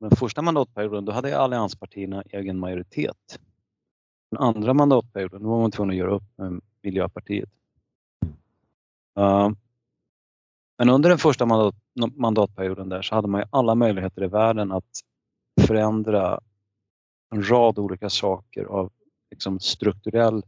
Den 0.00 0.10
första 0.10 0.42
mandatperioden 0.42 1.04
då 1.04 1.12
hade 1.12 1.38
allianspartierna 1.38 2.22
egen 2.22 2.58
majoritet. 2.58 3.40
Den 4.30 4.40
andra 4.40 4.74
mandatperioden 4.74 5.42
då 5.42 5.48
var 5.48 5.60
man 5.60 5.70
tvungen 5.70 5.90
att 5.90 5.96
göra 5.96 6.14
upp 6.14 6.22
med 6.36 6.60
Miljöpartiet. 6.84 7.50
Uh, 9.18 9.50
men 10.78 10.88
under 10.88 11.08
den 11.08 11.18
första 11.18 11.46
mandat, 11.46 11.74
mandatperioden 12.16 12.88
där 12.88 13.02
så 13.02 13.14
hade 13.14 13.28
man 13.28 13.40
ju 13.40 13.46
alla 13.50 13.74
möjligheter 13.74 14.24
i 14.24 14.26
världen 14.26 14.72
att 14.72 15.00
förändra 15.60 16.40
en 17.30 17.50
rad 17.50 17.78
olika 17.78 18.10
saker 18.10 18.64
av 18.64 18.92
liksom 19.30 19.60
strukturell 19.60 20.42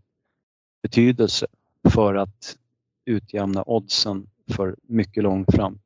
betydelse 0.83 1.47
för 1.89 2.15
att 2.15 2.59
utjämna 3.05 3.63
oddsen 3.67 4.31
för 4.51 4.77
mycket 4.83 5.23
lång 5.23 5.45
fram, 5.47 5.81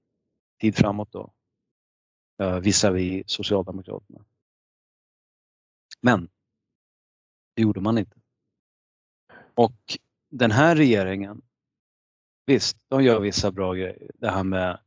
tid 0.60 0.76
framåt 0.76 1.12
då 1.12 1.32
uh, 2.42 2.58
visavi 2.58 3.22
Socialdemokraterna. 3.26 4.24
Men 6.00 6.28
det 7.54 7.62
gjorde 7.62 7.80
man 7.80 7.98
inte. 7.98 8.16
Och 9.54 9.98
den 10.30 10.50
här 10.50 10.76
regeringen, 10.76 11.42
visst, 12.46 12.76
de 12.88 13.04
gör 13.04 13.20
vissa 13.20 13.50
bra 13.50 13.74
grejer. 13.74 14.10
Det 14.18 14.30
här 14.30 14.44
med 14.44 14.78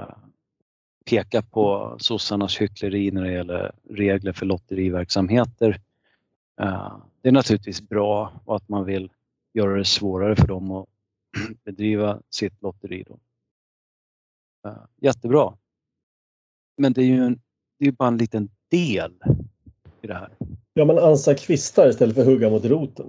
uh, 0.00 0.16
peka 1.04 1.42
på 1.42 1.96
sossarnas 2.00 2.60
hyckleri 2.60 3.10
när 3.10 3.24
det 3.24 3.32
gäller 3.32 3.72
regler 3.88 4.32
för 4.32 4.46
lotteriverksamheter. 4.46 5.80
Uh, 6.62 6.96
det 7.20 7.28
är 7.28 7.32
naturligtvis 7.32 7.82
bra 7.82 8.40
och 8.44 8.56
att 8.56 8.68
man 8.68 8.84
vill 8.84 9.10
göra 9.52 9.76
det 9.76 9.84
svårare 9.84 10.36
för 10.36 10.46
dem 10.46 10.70
att 10.70 10.88
bedriva 11.64 12.22
sitt 12.30 12.62
lotteri. 12.62 13.04
Då. 13.08 13.18
Uh, 14.68 14.84
jättebra. 14.96 15.56
Men 16.76 16.92
det 16.92 17.02
är 17.02 17.06
ju 17.06 17.24
en, 17.24 17.40
det 17.78 17.86
är 17.86 17.92
bara 17.92 18.08
en 18.08 18.18
liten 18.18 18.48
del 18.68 19.12
i 20.02 20.06
det 20.06 20.14
här. 20.14 20.30
Ja, 20.74 20.84
man 20.84 20.98
ansar 20.98 21.34
kvistar 21.34 21.88
istället 21.88 22.14
för 22.14 22.22
att 22.22 22.28
hugga 22.28 22.50
mot 22.50 22.64
roten. 22.64 23.06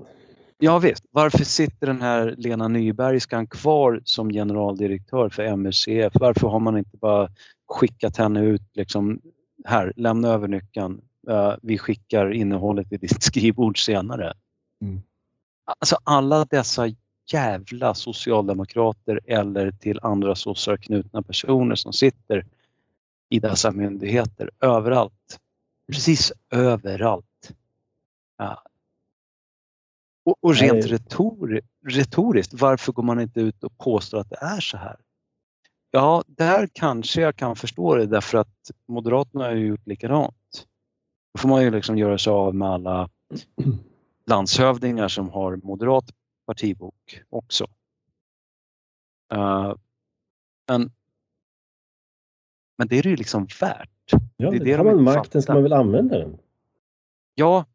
Ja 0.64 0.80
visst. 0.80 1.06
Varför 1.12 1.44
sitter 1.44 1.88
den 1.88 2.02
här 2.02 2.36
Lena 2.38 2.68
Nybergskan 2.68 3.48
kvar 3.48 4.02
som 4.04 4.30
generaldirektör 4.30 5.30
för 5.30 5.56
MUCF? 5.56 6.14
Varför 6.14 6.48
har 6.48 6.60
man 6.60 6.78
inte 6.78 6.98
bara 6.98 7.30
skickat 7.68 8.18
henne 8.18 8.42
ut 8.42 8.62
liksom 8.74 9.22
här, 9.66 9.94
lämna 9.96 10.28
över 10.28 10.48
nyckeln. 10.48 11.02
Uh, 11.30 11.56
vi 11.62 11.78
skickar 11.78 12.32
innehållet 12.32 12.92
i 12.92 12.98
ditt 12.98 13.24
skrivbord 13.24 13.86
senare. 13.86 14.34
Mm. 14.82 15.02
Alltså 15.80 15.98
alla 16.04 16.46
dessa 16.46 16.88
jävla 17.32 17.94
socialdemokrater 17.94 19.20
eller 19.26 19.72
till 19.72 20.00
andra 20.02 20.36
sossar 20.36 20.78
knutna 20.78 21.22
personer 21.22 21.76
som 21.76 21.94
sitter 21.94 22.46
i 23.30 23.40
dessa 23.40 23.72
myndigheter 23.72 24.50
överallt. 24.60 25.40
Precis 25.92 26.34
överallt. 26.50 27.52
Ja. 28.38 28.64
Och, 30.24 30.36
och 30.42 30.56
rent 30.56 30.86
retor, 30.86 31.62
retoriskt, 31.88 32.54
varför 32.54 32.92
går 32.92 33.04
man 33.04 33.20
inte 33.20 33.42
ut 33.42 33.64
och 33.64 33.78
påstår 33.78 34.20
att 34.20 34.30
det 34.30 34.38
är 34.42 34.60
så 34.60 34.78
här? 34.78 34.96
Ja, 35.92 36.24
där 36.28 36.70
kanske 36.74 37.22
jag 37.22 37.36
kan 37.36 37.56
förstå 37.56 37.96
det 37.96 38.06
därför 38.06 38.38
att 38.38 38.72
Moderaterna 38.86 39.44
har 39.44 39.52
ju 39.52 39.68
gjort 39.68 39.88
likadant. 39.88 40.68
Då 41.34 41.40
får 41.40 41.50
man 41.50 41.64
ju 41.64 41.72
liksom 41.72 41.98
göra 41.98 42.18
sig 42.18 42.32
av 42.32 42.56
med 42.56 42.70
alla 42.70 43.10
landshövdingar 44.26 45.08
som 45.08 45.30
har 45.30 45.56
moderat 45.56 46.06
partibok 46.46 47.22
också. 47.30 47.68
Uh, 49.34 49.76
men 50.68 50.92
men 52.78 52.88
det 52.88 52.98
är 52.98 53.04
det 53.04 53.10
ju 53.10 53.16
liksom 53.16 53.48
värt. 53.62 53.90
Ja, 54.38 54.52
det 54.52 54.58
är 54.58 54.60
det 54.60 54.74
har 54.74 54.84
man 54.84 55.04
makten 55.04 55.42
ska 55.42 55.54
man 55.54 55.64
väl 55.64 55.74
använda 55.74 56.18
den? 56.18 56.38
Ja, 57.36 57.66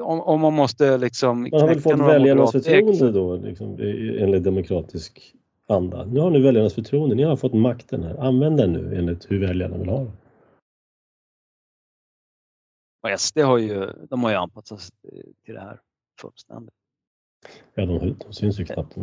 om, 0.00 0.20
om 0.20 0.40
man 0.40 0.52
måste 0.52 0.98
liksom... 0.98 1.42
Man 1.42 1.60
har 1.60 1.68
väl 1.68 1.80
fått 1.80 2.00
väljarnas 2.00 2.52
förtroende 2.52 3.12
då, 3.12 3.36
liksom, 3.36 3.78
enligt 4.18 4.44
demokratisk 4.44 5.34
anda. 5.66 6.04
Nu 6.04 6.20
har 6.20 6.30
ni 6.30 6.42
väljarnas 6.42 6.74
förtroende, 6.74 7.14
ni 7.14 7.22
har 7.22 7.36
fått 7.36 7.54
makten 7.54 8.02
här. 8.02 8.16
Använd 8.16 8.56
den 8.56 8.72
nu 8.72 8.98
enligt 8.98 9.30
hur 9.30 9.40
väljarna 9.46 9.78
vill 9.78 9.88
ha 9.88 10.04
det. 10.04 10.12
Och 13.02 13.20
SD 13.20 13.38
har 13.38 13.58
ju, 13.58 13.92
de 14.10 14.24
har 14.24 14.30
ju 14.30 14.36
anpassat 14.36 14.80
sig 14.80 14.92
till 15.44 15.54
det 15.54 15.60
här 15.60 15.80
fullständigt. 16.20 16.74
Ja, 17.74 17.86
de, 17.86 18.16
de 18.26 18.32
syns 18.32 18.60
ju 18.60 18.64
knappt. 18.64 18.94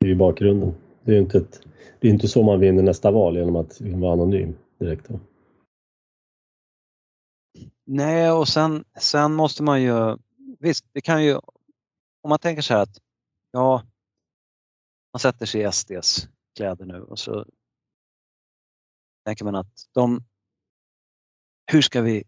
Det 0.00 0.06
är 0.06 0.08
ju 0.08 0.14
bakgrunden. 0.14 0.74
Det 1.02 1.14
är 1.14 1.20
inte, 1.20 1.38
ett, 1.38 1.60
det 2.00 2.08
är 2.08 2.12
inte 2.12 2.28
så 2.28 2.42
man 2.42 2.60
vinner 2.60 2.82
nästa 2.82 3.10
val 3.10 3.36
genom 3.36 3.56
att 3.56 3.80
vara 3.80 4.12
anonym 4.12 4.54
direkt. 4.78 5.08
Då. 5.08 5.20
Nej, 7.84 8.30
och 8.30 8.48
sen, 8.48 8.84
sen 9.00 9.32
måste 9.32 9.62
man 9.62 9.82
ju, 9.82 10.16
visst, 10.58 10.84
det 10.92 11.00
kan 11.00 11.24
ju, 11.24 11.36
om 12.22 12.28
man 12.28 12.38
tänker 12.38 12.62
så 12.62 12.74
här 12.74 12.82
att 12.82 12.98
ja, 13.50 13.82
man 15.12 15.20
sätter 15.20 15.46
sig 15.46 15.62
i 15.62 15.72
SDs 15.72 16.28
kläder 16.56 16.84
nu 16.84 17.02
och 17.02 17.18
så 17.18 17.46
tänker 19.24 19.44
man 19.44 19.54
att 19.54 19.88
de, 19.92 20.24
hur 21.66 21.82
ska 21.82 22.00
vi 22.00 22.24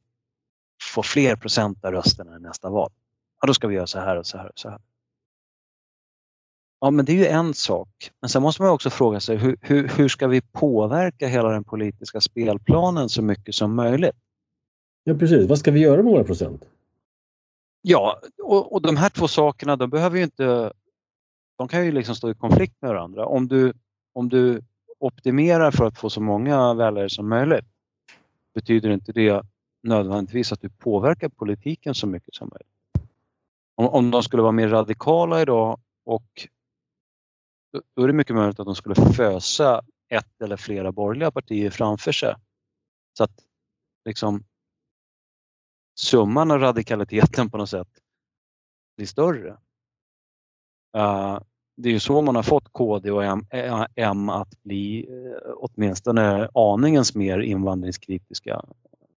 få 0.94 1.02
fler 1.02 1.36
procent 1.36 1.84
av 1.84 1.92
rösterna 1.92 2.36
i 2.36 2.40
nästa 2.40 2.70
val? 2.70 2.92
Ja, 3.40 3.46
då 3.46 3.55
ska 3.55 3.68
vi 3.68 3.74
göra 3.74 3.86
så 3.86 3.98
här 3.98 4.16
och 4.16 4.26
så 4.26 4.38
här 4.38 4.46
och 4.46 4.59
så 4.59 4.68
här. 4.68 4.80
Ja, 6.80 6.90
men 6.90 7.05
det 7.05 7.12
är 7.12 7.16
ju 7.16 7.26
en 7.26 7.55
sak. 7.55 8.11
Men 8.20 8.28
sen 8.28 8.42
måste 8.42 8.62
man 8.62 8.70
också 8.70 8.90
fråga 8.90 9.20
sig 9.20 9.36
hur, 9.36 9.57
hur, 9.61 9.88
hur 9.88 10.09
ska 10.09 10.26
vi 10.26 10.40
påverka 10.40 11.28
hela 11.28 11.48
den 11.48 11.64
politiska 11.64 12.20
spelplanen 12.20 13.09
så 13.09 13.22
mycket 13.22 13.55
som 13.55 13.74
möjligt? 13.74 14.16
Ja, 15.05 15.14
precis. 15.14 15.48
Vad 15.48 15.59
ska 15.59 15.70
vi 15.70 15.80
göra 15.80 16.02
med 16.02 16.12
våra 16.12 16.24
procent? 16.24 16.64
Ja, 17.82 18.20
och, 18.42 18.72
och 18.72 18.82
de 18.82 18.96
här 18.96 19.09
två 19.09 19.28
sakerna, 19.28 19.76
de 19.76 19.90
behöver 19.90 20.16
ju 20.16 20.24
inte... 20.24 20.72
De 21.59 21.68
kan 21.68 21.84
ju 21.84 21.92
liksom 21.92 22.14
stå 22.14 22.30
i 22.30 22.34
konflikt 22.34 22.76
med 22.80 22.90
varandra. 22.90 23.26
Om 23.26 23.48
du, 23.48 23.72
om 24.12 24.28
du 24.28 24.62
optimerar 24.98 25.70
för 25.70 25.84
att 25.84 25.98
få 25.98 26.11
så 26.11 26.20
många 26.20 26.74
väljare 26.74 27.11
som 27.11 27.28
möjligt 27.28 27.64
betyder 28.55 28.90
inte 28.90 29.12
det 29.12 29.42
nödvändigtvis 29.82 30.52
att 30.52 30.61
du 30.61 30.70
påverkar 30.70 31.28
politiken 31.28 31.94
så 31.94 32.07
mycket 32.07 32.34
som 32.34 32.48
möjligt. 32.52 33.09
Om, 33.74 33.88
om 33.88 34.11
de 34.11 34.22
skulle 34.22 34.42
vara 34.42 34.52
mer 34.52 34.68
radikala 34.68 35.42
idag 35.42 35.80
och 36.05 36.48
då 37.96 38.02
är 38.02 38.07
det 38.07 38.12
mycket 38.12 38.36
möjligt 38.36 38.61
att 38.61 38.66
de 38.66 38.74
skulle 38.74 38.94
fösa 38.94 39.82
ett 40.09 40.42
eller 40.42 40.57
flera 40.57 40.92
borgerliga 40.92 41.30
partier 41.30 41.70
framför 41.70 42.12
sig. 42.12 42.34
Så 43.18 43.24
att 43.24 43.44
liksom 44.05 44.44
summan 45.95 46.51
av 46.51 46.59
radikaliteten 46.59 47.51
på 47.51 47.59
något 47.59 47.70
sätt 47.70 47.88
blir 48.97 49.07
större. 49.07 49.51
Uh, 50.97 51.38
det 51.76 51.88
är 51.88 51.92
ju 51.92 52.01
så 52.01 52.22
man 52.22 52.36
har 52.36 52.42
fått 52.42 52.72
KD 52.72 53.11
och 53.11 53.24
M, 53.24 53.47
M 53.95 54.28
att 54.28 54.62
bli 54.62 55.07
uh, 55.11 55.55
åtminstone 55.57 56.49
aningens 56.55 57.14
mer 57.14 57.38
invandringskritiska 57.38 58.64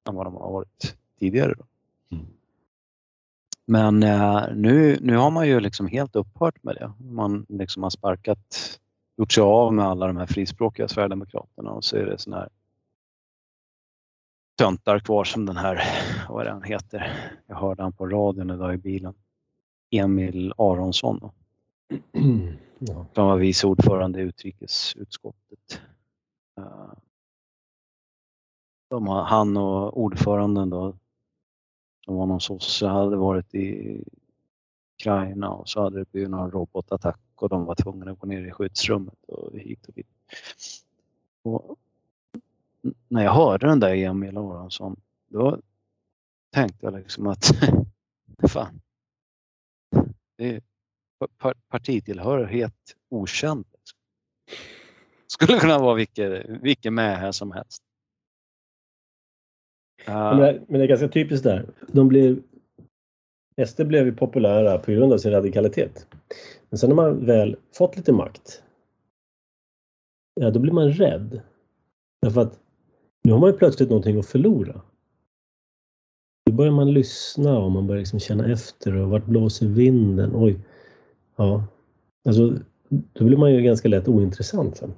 än 0.09 0.15
vad 0.15 0.25
de 0.25 0.35
har 0.35 0.51
varit 0.51 0.95
tidigare. 1.19 1.53
Mm. 2.11 2.25
Men 3.65 4.03
uh, 4.03 4.55
nu, 4.55 4.97
nu 5.01 5.17
har 5.17 5.31
man 5.31 5.47
ju 5.47 5.59
liksom 5.59 5.87
helt 5.87 6.15
upphört 6.15 6.63
med 6.63 6.75
det. 6.75 6.93
Man 6.99 7.45
liksom 7.49 7.83
har 7.83 7.89
sparkat, 7.89 8.79
gjort 9.17 9.31
sig 9.31 9.43
av 9.43 9.73
med 9.73 9.85
alla 9.85 10.07
de 10.07 10.17
här 10.17 10.25
frispråkiga 10.25 10.87
Sverigedemokraterna 10.87 11.71
och 11.71 11.85
så 11.85 11.97
är 11.97 12.05
det 12.05 12.17
sån 12.17 12.33
här 12.33 12.49
töntar 14.57 14.99
kvar 14.99 15.23
som 15.23 15.45
den 15.45 15.57
här, 15.57 15.81
vad 16.29 16.41
är 16.41 16.45
det 16.45 16.51
han 16.51 16.63
heter? 16.63 17.31
Jag 17.47 17.55
hörde 17.55 17.83
han 17.83 17.93
på 17.93 18.07
radion 18.07 18.49
idag 18.49 18.73
i 18.73 18.77
bilen. 18.77 19.13
Emil 19.91 20.53
Aronsson. 20.57 21.31
Ja. 22.79 23.05
Han 23.15 23.27
var 23.27 23.37
vice 23.37 23.67
ordförande 23.67 24.19
i 24.19 24.23
utrikesutskottet. 24.23 25.81
Eh, 26.57 26.93
de, 28.89 29.07
han 29.07 29.57
och 29.57 30.01
ordföranden 30.01 30.69
då, 30.69 30.97
som 32.05 32.15
var 32.15 32.25
någon 32.25 32.41
sosse, 32.41 32.87
hade 32.87 33.15
varit 33.15 33.55
i 33.55 34.03
Ukraina 34.99 35.49
och 35.49 35.69
så 35.69 35.81
hade 35.81 35.99
det 35.99 36.11
blivit 36.11 36.29
någon 36.29 36.51
robotattack 36.51 37.19
och 37.35 37.49
de 37.49 37.65
var 37.65 37.75
tvungna 37.75 38.11
att 38.11 38.19
gå 38.19 38.27
ner 38.27 38.47
i 38.47 38.51
skyddsrummet 38.51 39.23
och 39.27 39.59
hit 39.59 39.87
och 39.87 39.93
dit. 39.93 40.07
Och 41.43 41.77
när 43.07 43.23
jag 43.23 43.31
hörde 43.31 43.67
den 43.67 43.79
där 43.79 43.95
Emil 43.95 44.37
Aronsson, 44.37 44.99
då 45.29 45.61
tänkte 46.53 46.85
jag 46.85 46.93
liksom 46.93 47.27
att 47.27 47.45
fan, 48.49 48.81
det 50.37 50.55
är 50.55 50.61
partitillhörighet 51.69 52.95
okänd. 53.09 53.65
Liksom. 53.73 53.99
Skulle 55.27 55.59
kunna 55.59 55.79
vara 55.79 55.95
vilken, 55.95 56.61
vilken 56.61 56.93
med 56.93 57.17
här 57.17 57.31
som 57.31 57.51
helst. 57.51 57.83
Men 60.05 60.37
det, 60.37 60.63
men 60.67 60.79
det 60.79 60.85
är 60.85 60.87
ganska 60.87 61.07
typiskt 61.07 61.43
där. 61.43 61.69
De 61.87 62.07
blir, 62.07 62.41
SD 63.67 63.81
blev 63.81 64.05
ju 64.05 64.15
populära 64.15 64.77
på 64.77 64.91
grund 64.91 65.13
av 65.13 65.17
sin 65.17 65.31
radikalitet. 65.31 66.07
Men 66.69 66.77
sen 66.77 66.89
när 66.89 66.95
man 66.95 67.25
väl 67.25 67.57
fått 67.77 67.97
lite 67.97 68.13
makt, 68.13 68.63
ja 70.33 70.51
då 70.51 70.59
blir 70.59 70.73
man 70.73 70.91
rädd. 70.91 71.41
Därför 72.21 72.41
att 72.41 72.59
nu 73.27 73.33
har 73.33 73.39
man 73.39 73.51
ju 73.51 73.57
plötsligt 73.57 73.89
någonting 73.89 74.19
att 74.19 74.25
förlora. 74.25 74.81
Då 76.45 76.51
börjar 76.51 76.71
man 76.71 76.93
lyssna 76.93 77.59
och 77.59 77.71
man 77.71 77.87
börjar 77.87 77.99
liksom 77.99 78.19
känna 78.19 78.51
efter 78.51 78.95
och 78.95 79.09
vart 79.09 79.25
blåser 79.25 79.67
vinden? 79.67 80.31
Oj. 80.35 80.59
Ja. 81.35 81.63
Alltså, 82.25 82.57
då 82.89 83.25
blir 83.25 83.37
man 83.37 83.53
ju 83.53 83.61
ganska 83.61 83.87
lätt 83.87 84.07
ointressant 84.07 84.77
sen. 84.77 84.93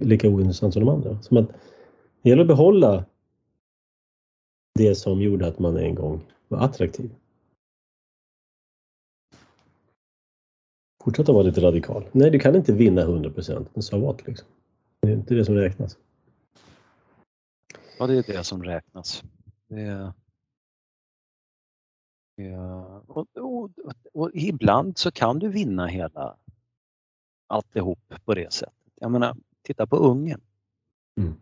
Lika 0.00 0.28
ointressant 0.28 0.72
som 0.72 0.84
de 0.84 0.88
andra. 0.88 1.22
Så 1.22 1.34
man, 1.34 1.46
det 2.22 2.30
gäller 2.30 2.42
att 2.42 2.48
behålla 2.48 3.04
det 4.74 4.94
som 4.94 5.22
gjorde 5.22 5.46
att 5.46 5.58
man 5.58 5.76
en 5.76 5.94
gång 5.94 6.20
var 6.48 6.58
attraktiv. 6.58 7.10
Fortsätta 11.04 11.32
vara 11.32 11.42
lite 11.42 11.60
radikal. 11.60 12.04
Nej, 12.12 12.30
du 12.30 12.38
kan 12.38 12.56
inte 12.56 12.72
vinna 12.72 13.00
100 13.00 13.30
procent, 13.30 13.68
men 13.74 13.82
så 13.82 13.98
what 13.98 14.26
liksom. 14.26 14.48
Det 15.02 15.08
är 15.08 15.12
inte 15.12 15.34
det 15.34 15.44
som 15.44 15.54
räknas. 15.54 15.98
Ja, 17.98 18.06
det 18.06 18.18
är 18.18 18.22
det 18.36 18.44
som 18.44 18.62
räknas. 18.62 19.22
Det 19.68 19.80
är, 19.80 20.12
ja, 22.36 23.02
och, 23.06 23.26
och, 23.36 23.70
och, 24.12 24.30
ibland 24.34 24.98
så 24.98 25.10
kan 25.10 25.38
du 25.38 25.48
vinna 25.48 25.86
hela 25.86 26.36
alltihop 27.46 28.14
på 28.24 28.34
det 28.34 28.52
sättet. 28.52 28.92
Jag 28.94 29.10
menar, 29.10 29.36
titta 29.62 29.86
på 29.86 29.96
Ungern. 29.96 30.40
Mm. 31.20 31.34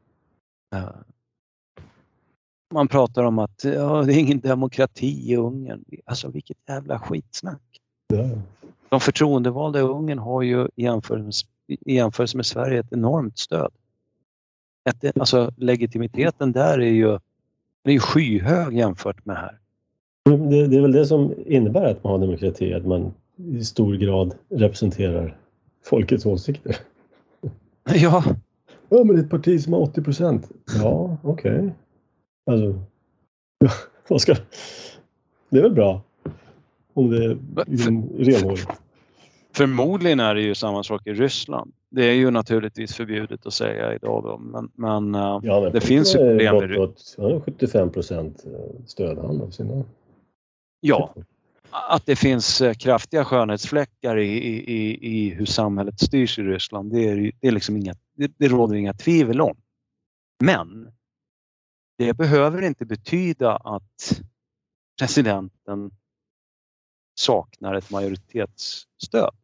Man 2.74 2.88
pratar 2.88 3.24
om 3.24 3.38
att 3.38 3.64
ja, 3.64 4.02
det 4.02 4.14
är 4.14 4.18
ingen 4.18 4.40
demokrati 4.40 5.32
i 5.32 5.36
Ungern. 5.36 5.84
Alltså 6.04 6.28
vilket 6.28 6.58
jävla 6.68 6.98
skitsnack. 6.98 7.80
Ja. 8.06 8.42
De 8.88 9.00
förtroendevalda 9.00 9.78
i 9.78 9.82
Ungern 9.82 10.18
har 10.18 10.42
ju 10.42 10.68
i 10.76 10.82
jämförelse, 10.82 11.46
i 11.66 11.94
jämförelse 11.94 12.36
med 12.36 12.46
Sverige 12.46 12.80
ett 12.80 12.92
enormt 12.92 13.38
stöd 13.38 13.72
ett, 14.84 15.18
alltså 15.18 15.50
legitimiteten 15.56 16.52
där 16.52 16.78
är 16.78 16.90
ju, 16.90 17.12
är 17.84 17.92
ju 17.92 18.00
skyhög 18.00 18.76
jämfört 18.76 19.26
med 19.26 19.36
här. 19.36 19.58
Det, 20.24 20.66
det, 20.66 20.76
är 20.76 20.80
väl 20.80 20.92
det 20.92 21.06
som 21.06 21.34
innebär 21.46 21.84
att 21.84 22.04
man 22.04 22.12
har 22.12 22.18
demokrati, 22.18 22.74
att 22.74 22.86
man 22.86 23.14
i 23.36 23.64
stor 23.64 23.94
grad 23.94 24.34
representerar 24.48 25.36
folkets 25.84 26.26
åsikter. 26.26 26.76
Ja. 27.84 28.24
Ja, 28.88 29.04
men 29.04 29.16
det 29.16 29.22
är 29.22 29.24
ett 29.24 29.30
parti 29.30 29.62
som 29.62 29.72
har 29.72 29.80
80 29.80 30.02
procent. 30.02 30.50
Ja, 30.82 31.16
okej. 31.22 31.58
Okay. 31.58 31.70
Alltså, 32.46 32.80
vad 34.08 34.20
ska... 34.20 34.36
Det 35.50 35.58
är 35.58 35.62
väl 35.62 35.74
bra. 35.74 36.02
Om 36.94 37.10
det 37.10 37.24
är 37.24 37.38
renhårigt. 38.24 38.68
Förmodligen 39.52 40.20
är 40.20 40.34
det 40.34 40.42
ju 40.42 40.54
samma 40.54 40.82
sak 40.82 41.06
i 41.06 41.12
Ryssland. 41.12 41.72
Det 41.94 42.04
är 42.04 42.14
ju 42.14 42.30
naturligtvis 42.30 42.94
förbjudet 42.94 43.46
att 43.46 43.54
säga 43.54 43.94
idag 43.94 44.22
då, 44.22 44.38
men, 44.38 44.70
men, 44.74 45.14
eh, 45.14 45.40
ja, 45.42 45.60
men 45.60 45.72
det 45.72 45.80
finns 45.80 46.14
ju 46.14 46.18
problem 46.18 46.56
med 46.56 46.70
det. 46.70 47.40
75 47.40 47.90
procent 47.90 48.44
eh, 48.46 48.84
stöd 48.86 49.18
han 49.18 49.40
av 49.40 49.50
sina... 49.50 49.84
Ja, 50.80 51.14
att 51.70 52.06
det 52.06 52.16
finns 52.16 52.60
eh, 52.60 52.74
kraftiga 52.74 53.24
skönhetsfläckar 53.24 54.16
i, 54.16 54.28
i, 54.28 55.08
i 55.16 55.30
hur 55.30 55.46
samhället 55.46 56.00
styrs 56.00 56.38
i 56.38 56.42
Ryssland, 56.42 56.92
det, 56.92 57.08
är, 57.08 57.32
det, 57.40 57.48
är 57.48 57.52
liksom 57.52 57.76
inga, 57.76 57.94
det, 58.16 58.32
det 58.36 58.48
råder 58.48 58.76
inga 58.76 58.94
tvivel 58.94 59.40
om. 59.40 59.56
Men 60.44 60.92
det 61.98 62.14
behöver 62.14 62.62
inte 62.62 62.86
betyda 62.86 63.56
att 63.56 64.22
presidenten 65.00 65.90
saknar 67.14 67.74
ett 67.74 67.90
majoritetsstöd. 67.90 69.34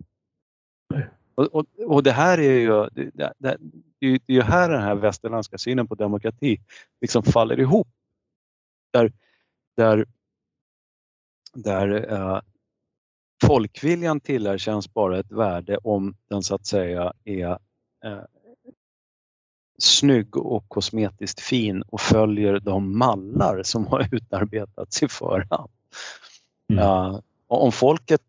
Och, 1.38 1.54
och, 1.54 1.66
och, 1.86 2.02
det 2.02 2.12
här 2.12 2.38
är 2.38 2.52
ju, 2.52 2.88
det, 2.92 3.10
det, 3.38 3.56
det 3.98 4.06
är 4.06 4.20
ju 4.26 4.42
här 4.42 4.68
den 4.68 4.82
här 4.82 4.94
västerländska 4.94 5.58
synen 5.58 5.88
på 5.88 5.94
demokrati 5.94 6.60
liksom 7.00 7.22
faller 7.22 7.60
ihop. 7.60 7.88
Där, 8.92 9.12
där, 9.76 10.06
där 11.54 12.12
uh, 12.12 12.40
folkviljan 13.44 14.20
tillerkänns 14.20 14.94
bara 14.94 15.18
ett 15.18 15.32
värde 15.32 15.76
om 15.76 16.16
den 16.28 16.42
så 16.42 16.54
att 16.54 16.66
säga 16.66 17.12
är 17.24 17.50
uh, 18.06 18.24
snygg 19.78 20.36
och 20.36 20.68
kosmetiskt 20.68 21.40
fin 21.40 21.82
och 21.82 22.00
följer 22.00 22.60
de 22.60 22.98
mallar 22.98 23.62
som 23.62 23.86
har 23.86 24.14
utarbetats 24.14 25.02
i 25.02 25.08
förhand. 25.08 25.70
Mm. 26.72 26.84
Uh, 26.84 27.20
om 27.46 27.72
folket 27.72 28.22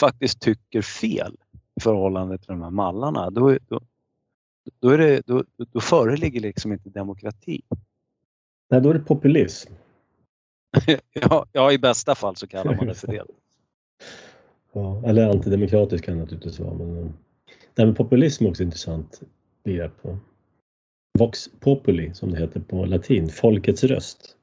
faktiskt 0.00 0.40
tycker 0.40 0.82
fel 0.82 1.36
förhållande 1.80 2.38
till 2.38 2.48
de 2.48 2.62
här 2.62 2.70
mallarna, 2.70 3.30
då, 3.30 3.58
då, 3.68 3.80
då, 4.80 4.88
är 4.88 4.98
det, 4.98 5.22
då, 5.26 5.44
då 5.56 5.80
föreligger 5.80 6.40
liksom 6.40 6.72
inte 6.72 6.90
demokrati. 6.90 7.62
Nej, 8.70 8.80
då 8.80 8.90
är 8.90 8.94
det 8.94 9.00
populism. 9.00 9.72
ja, 11.12 11.46
ja, 11.52 11.72
i 11.72 11.78
bästa 11.78 12.14
fall 12.14 12.36
så 12.36 12.46
kallar 12.46 12.76
man 12.76 12.86
det 12.86 12.94
för 12.94 13.06
det. 13.06 13.24
ja, 14.72 15.02
eller 15.06 15.30
antidemokratisk 15.30 16.04
kan 16.04 16.14
det 16.14 16.20
naturligtvis 16.20 16.60
vara. 16.60 16.74
Men, 16.74 17.14
Det 17.74 17.82
här 17.82 17.86
med 17.86 17.96
populism 17.96 18.44
är 18.44 18.50
också 18.50 18.62
intressant 18.62 19.22
begrepp. 19.64 20.06
Vox 21.18 21.50
populi 21.60 22.14
som 22.14 22.30
det 22.30 22.38
heter 22.38 22.60
på 22.60 22.84
latin, 22.84 23.28
folkets 23.28 23.84
röst. 23.84 24.36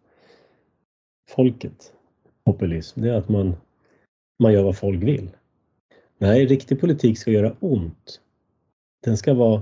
Folket, 1.30 1.94
populism, 2.46 3.02
det 3.02 3.10
är 3.10 3.14
att 3.14 3.30
man, 3.30 3.56
man 4.44 4.54
gör 4.54 4.64
vad 4.64 4.78
folk 4.78 5.04
vill. 5.04 5.30
Nej, 6.22 6.46
riktig 6.46 6.80
politik 6.80 7.18
ska 7.20 7.32
göra 7.32 7.56
ont. 7.60 8.22
Den 9.04 9.18
ska 9.18 9.34
vara 9.34 9.62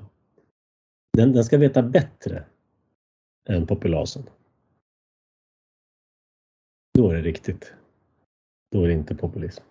den, 1.14 1.34
den 1.34 1.43
ska 1.43 1.58
veta 1.58 1.82
bättre 1.82 2.43
än 3.49 3.68
populasen. 3.68 4.24
Då 6.93 7.10
är 7.10 7.16
det 7.16 7.22
riktigt. 7.22 7.74
Då 8.72 8.84
är 8.84 8.88
det 8.88 8.93
inte 8.93 9.16
populism. 9.16 9.64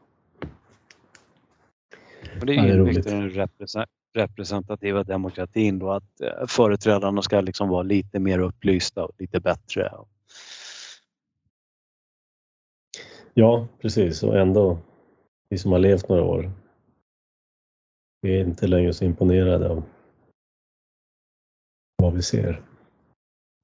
Och 2.41 2.47
det 2.47 2.53
är 2.53 2.66
ju 2.66 2.93
ja, 2.93 3.03
den 3.07 3.30
representativa 4.14 5.05
demokratin 5.05 5.78
då 5.78 5.91
att 5.91 6.20
eh, 6.20 6.47
företrädarna 6.49 7.22
ska 7.22 7.41
liksom 7.41 7.68
vara 7.68 7.82
lite 7.82 8.18
mer 8.18 8.39
upplysta 8.39 9.05
och 9.05 9.12
lite 9.18 9.41
bättre. 9.41 9.93
Ja, 13.34 13.68
precis 13.80 14.22
och 14.22 14.39
ändå 14.39 14.78
vi 15.49 15.59
som 15.59 15.72
har 15.72 15.78
levt 15.78 16.09
några 16.09 16.22
år 16.22 16.53
vi 18.27 18.41
är 18.41 18.45
inte 18.45 18.66
längre 18.66 18.93
så 18.93 19.05
imponerade 19.05 19.68
av 19.68 19.83
vad 21.97 22.14
vi 22.14 22.22
ser. 22.22 22.62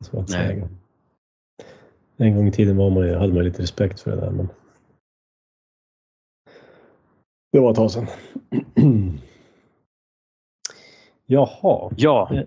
Så 0.05 0.21
att 0.21 0.31
säga. 0.31 0.69
En 2.17 2.37
gång 2.37 2.49
i 2.49 2.53
tiden 2.53 2.77
var 2.77 2.91
man, 2.91 3.15
hade 3.15 3.33
man 3.33 3.45
lite 3.45 3.63
respekt 3.63 4.01
för 4.01 4.11
det 4.11 4.17
där 4.17 4.31
men 4.31 4.49
det 7.53 7.61
var 7.61 7.71
ett 7.71 7.77
tag 7.77 7.91
sedan. 7.91 8.07
Jaha. 11.27 11.93
Ja. 11.97 12.35
Eh, 12.35 12.45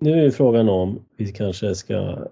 nu 0.00 0.24
är 0.24 0.30
frågan 0.30 0.68
om 0.68 1.04
vi 1.16 1.32
kanske 1.32 1.74
ska 1.74 2.28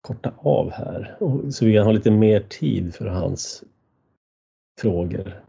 korta 0.00 0.34
av 0.38 0.70
här 0.70 1.18
så 1.50 1.64
vi 1.64 1.74
kan 1.74 1.84
ha 1.84 1.92
lite 1.92 2.10
mer 2.10 2.40
tid 2.40 2.94
för 2.94 3.06
hans 3.06 3.64
frågor. 4.80 5.47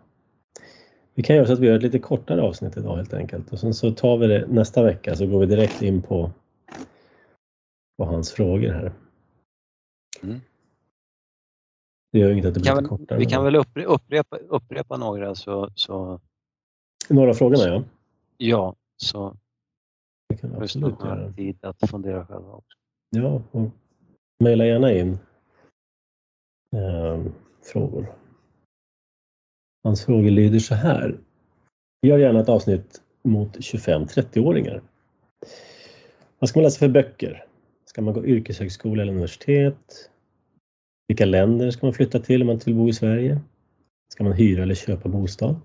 Vi 1.19 1.23
kan 1.23 1.35
göra 1.35 1.45
så 1.45 1.53
att 1.53 1.59
vi 1.59 1.67
gör 1.67 1.75
ett 1.75 1.83
lite 1.83 1.99
kortare 1.99 2.41
avsnitt 2.41 2.77
idag 2.77 2.95
helt 2.95 3.13
enkelt 3.13 3.53
och 3.53 3.59
sen 3.59 3.73
så 3.73 3.91
tar 3.91 4.17
vi 4.17 4.27
det 4.27 4.47
nästa 4.47 4.83
vecka 4.83 5.15
så 5.15 5.27
går 5.27 5.39
vi 5.39 5.45
direkt 5.45 5.81
in 5.81 6.01
på, 6.01 6.31
på 7.97 8.05
hans 8.05 8.31
frågor 8.31 8.71
här. 8.71 8.93
Mm. 10.23 10.39
Det 12.11 12.19
gör 12.19 12.31
inget 12.31 12.45
att 12.45 12.53
det 12.53 12.59
blir 12.59 12.75
lite 12.75 12.87
kortare. 12.87 13.19
Vi 13.19 13.25
kan 13.25 13.43
väl 13.43 13.55
upprepa, 13.85 14.37
upprepa 14.37 14.97
några 14.97 15.35
så, 15.35 15.69
så... 15.75 16.19
Några 17.09 17.33
frågorna 17.33 17.63
ja. 17.63 17.83
Ja, 18.37 18.75
så 18.97 19.37
det 20.29 20.37
kan 20.37 20.49
vi 20.49 20.55
absolut 20.55 20.99
göra. 20.99 21.33
tid 21.33 21.65
att 21.65 21.89
fundera 21.89 22.25
själva 22.25 22.51
också. 22.51 22.77
Ja, 23.09 23.41
och 23.51 23.69
mejla 24.39 24.65
gärna 24.65 24.93
in 24.93 25.19
eh, 26.75 27.23
frågor. 27.61 28.15
Hans 29.83 30.05
frågor 30.05 30.29
lyder 30.29 30.59
så 30.59 30.75
här. 30.75 31.17
Gör 32.01 32.17
gärna 32.17 32.39
ett 32.39 32.49
avsnitt 32.49 33.01
mot 33.23 33.57
25-30-åringar. 33.57 34.81
Vad 36.39 36.49
ska 36.49 36.59
man 36.59 36.63
läsa 36.63 36.79
för 36.79 36.89
böcker? 36.89 37.45
Ska 37.85 38.01
man 38.01 38.13
gå 38.13 38.25
yrkeshögskola 38.25 39.01
eller 39.01 39.11
universitet? 39.11 40.09
Vilka 41.07 41.25
länder 41.25 41.71
ska 41.71 41.85
man 41.85 41.93
flytta 41.93 42.19
till 42.19 42.41
om 42.41 42.47
man 42.47 42.59
vill 42.65 42.75
bo 42.75 42.89
i 42.89 42.93
Sverige? 42.93 43.41
Ska 44.13 44.23
man 44.23 44.33
hyra 44.33 44.63
eller 44.63 44.75
köpa 44.75 45.09
bostad? 45.09 45.55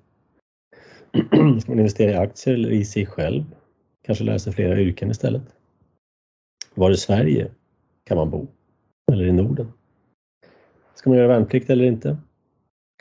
Ska 1.61 1.71
man 1.71 1.79
investera 1.79 2.11
i 2.11 2.15
aktier 2.15 2.55
eller 2.55 2.71
i 2.71 2.85
sig 2.85 3.07
själv? 3.07 3.45
Kanske 4.03 4.25
lära 4.25 4.39
sig 4.39 4.53
flera 4.53 4.81
yrken 4.81 5.11
istället? 5.11 5.43
Var 6.75 6.91
i 6.91 6.97
Sverige 6.97 7.51
kan 8.05 8.17
man 8.17 8.31
bo? 8.31 8.47
Eller 9.13 9.25
i 9.25 9.33
Norden? 9.33 9.73
Ska 10.95 11.11
man 11.11 11.19
göra 11.19 11.29
värnplikt 11.29 11.71
eller 11.71 11.85
inte? 11.85 12.17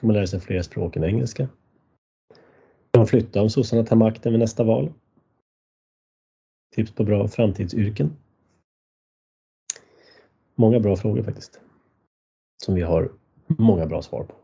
Ska 0.03 0.07
man 0.07 0.15
lära 0.15 0.27
sig 0.27 0.39
fler 0.39 0.61
språk 0.61 0.95
än 0.95 1.03
engelska? 1.03 1.49
Ska 2.89 2.99
man 2.99 3.07
flytta 3.07 3.41
om 3.41 3.49
sossarna 3.49 3.83
tar 3.83 3.95
makten 3.95 4.31
vid 4.31 4.39
nästa 4.39 4.63
val? 4.63 4.93
Tips 6.75 6.91
på 6.91 7.03
bra 7.03 7.27
framtidsyrken? 7.27 8.17
Många 10.55 10.79
bra 10.79 10.95
frågor 10.95 11.23
faktiskt. 11.23 11.61
Som 12.63 12.75
vi 12.75 12.81
har 12.81 13.11
många 13.47 13.85
bra 13.85 14.01
svar 14.01 14.23
på. 14.23 14.35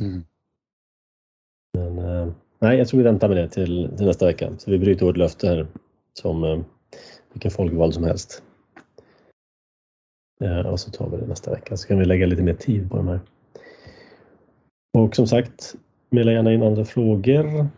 Mm. 0.00 0.24
Men 1.72 1.98
eh, 1.98 2.32
nej, 2.58 2.78
jag 2.78 2.88
tror 2.88 2.98
vi 2.98 3.04
väntar 3.04 3.28
med 3.28 3.36
det 3.36 3.48
till, 3.48 3.90
till, 3.96 4.06
nästa 4.06 4.26
vecka. 4.26 4.58
Så 4.58 4.70
vi 4.70 4.78
bryter 4.78 5.06
vårt 5.06 5.16
löfte 5.16 5.48
här 5.48 5.66
som 6.12 6.44
eh, 6.44 6.60
vilken 7.32 7.50
folkvald 7.50 7.94
som 7.94 8.04
helst. 8.04 8.42
Eh, 10.40 10.66
och 10.66 10.80
så 10.80 10.90
tar 10.90 11.10
vi 11.10 11.16
det 11.16 11.26
nästa 11.26 11.50
vecka 11.50 11.76
så 11.76 11.88
kan 11.88 11.98
vi 11.98 12.04
lägga 12.04 12.26
lite 12.26 12.42
mer 12.42 12.54
tid 12.54 12.90
på 12.90 12.96
de 12.96 13.08
här. 13.08 13.20
Och 14.94 15.16
som 15.16 15.26
sagt, 15.26 15.74
mejla 16.10 16.32
gärna 16.32 16.52
in 16.52 16.62
andra 16.62 16.84
frågor. 16.84 17.68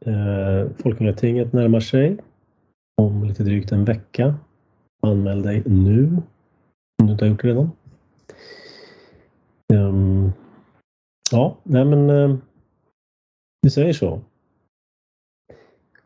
Eh, 0.00 0.70
Folkungatinget 0.78 1.52
närmar 1.52 1.80
sig 1.80 2.16
om 2.96 3.24
lite 3.24 3.42
drygt 3.42 3.72
en 3.72 3.84
vecka. 3.84 4.34
Anmäl 5.02 5.42
dig 5.42 5.62
nu 5.66 6.22
om 6.98 7.06
du 7.06 7.12
inte 7.12 7.24
har 7.24 7.30
gjort 7.30 7.42
det 7.42 7.48
redan. 7.48 7.70
Um, 9.72 10.32
ja, 11.30 11.56
nej 11.62 11.84
men 11.84 12.10
eh, 12.10 12.36
vi 13.62 13.70
säger 13.70 13.92
så 13.92 14.20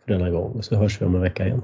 för 0.04 0.12
denna 0.12 0.30
gång 0.30 0.52
och 0.52 0.64
så 0.64 0.76
hörs 0.76 1.00
vi 1.00 1.06
om 1.06 1.14
en 1.14 1.20
vecka 1.20 1.46
igen. 1.46 1.62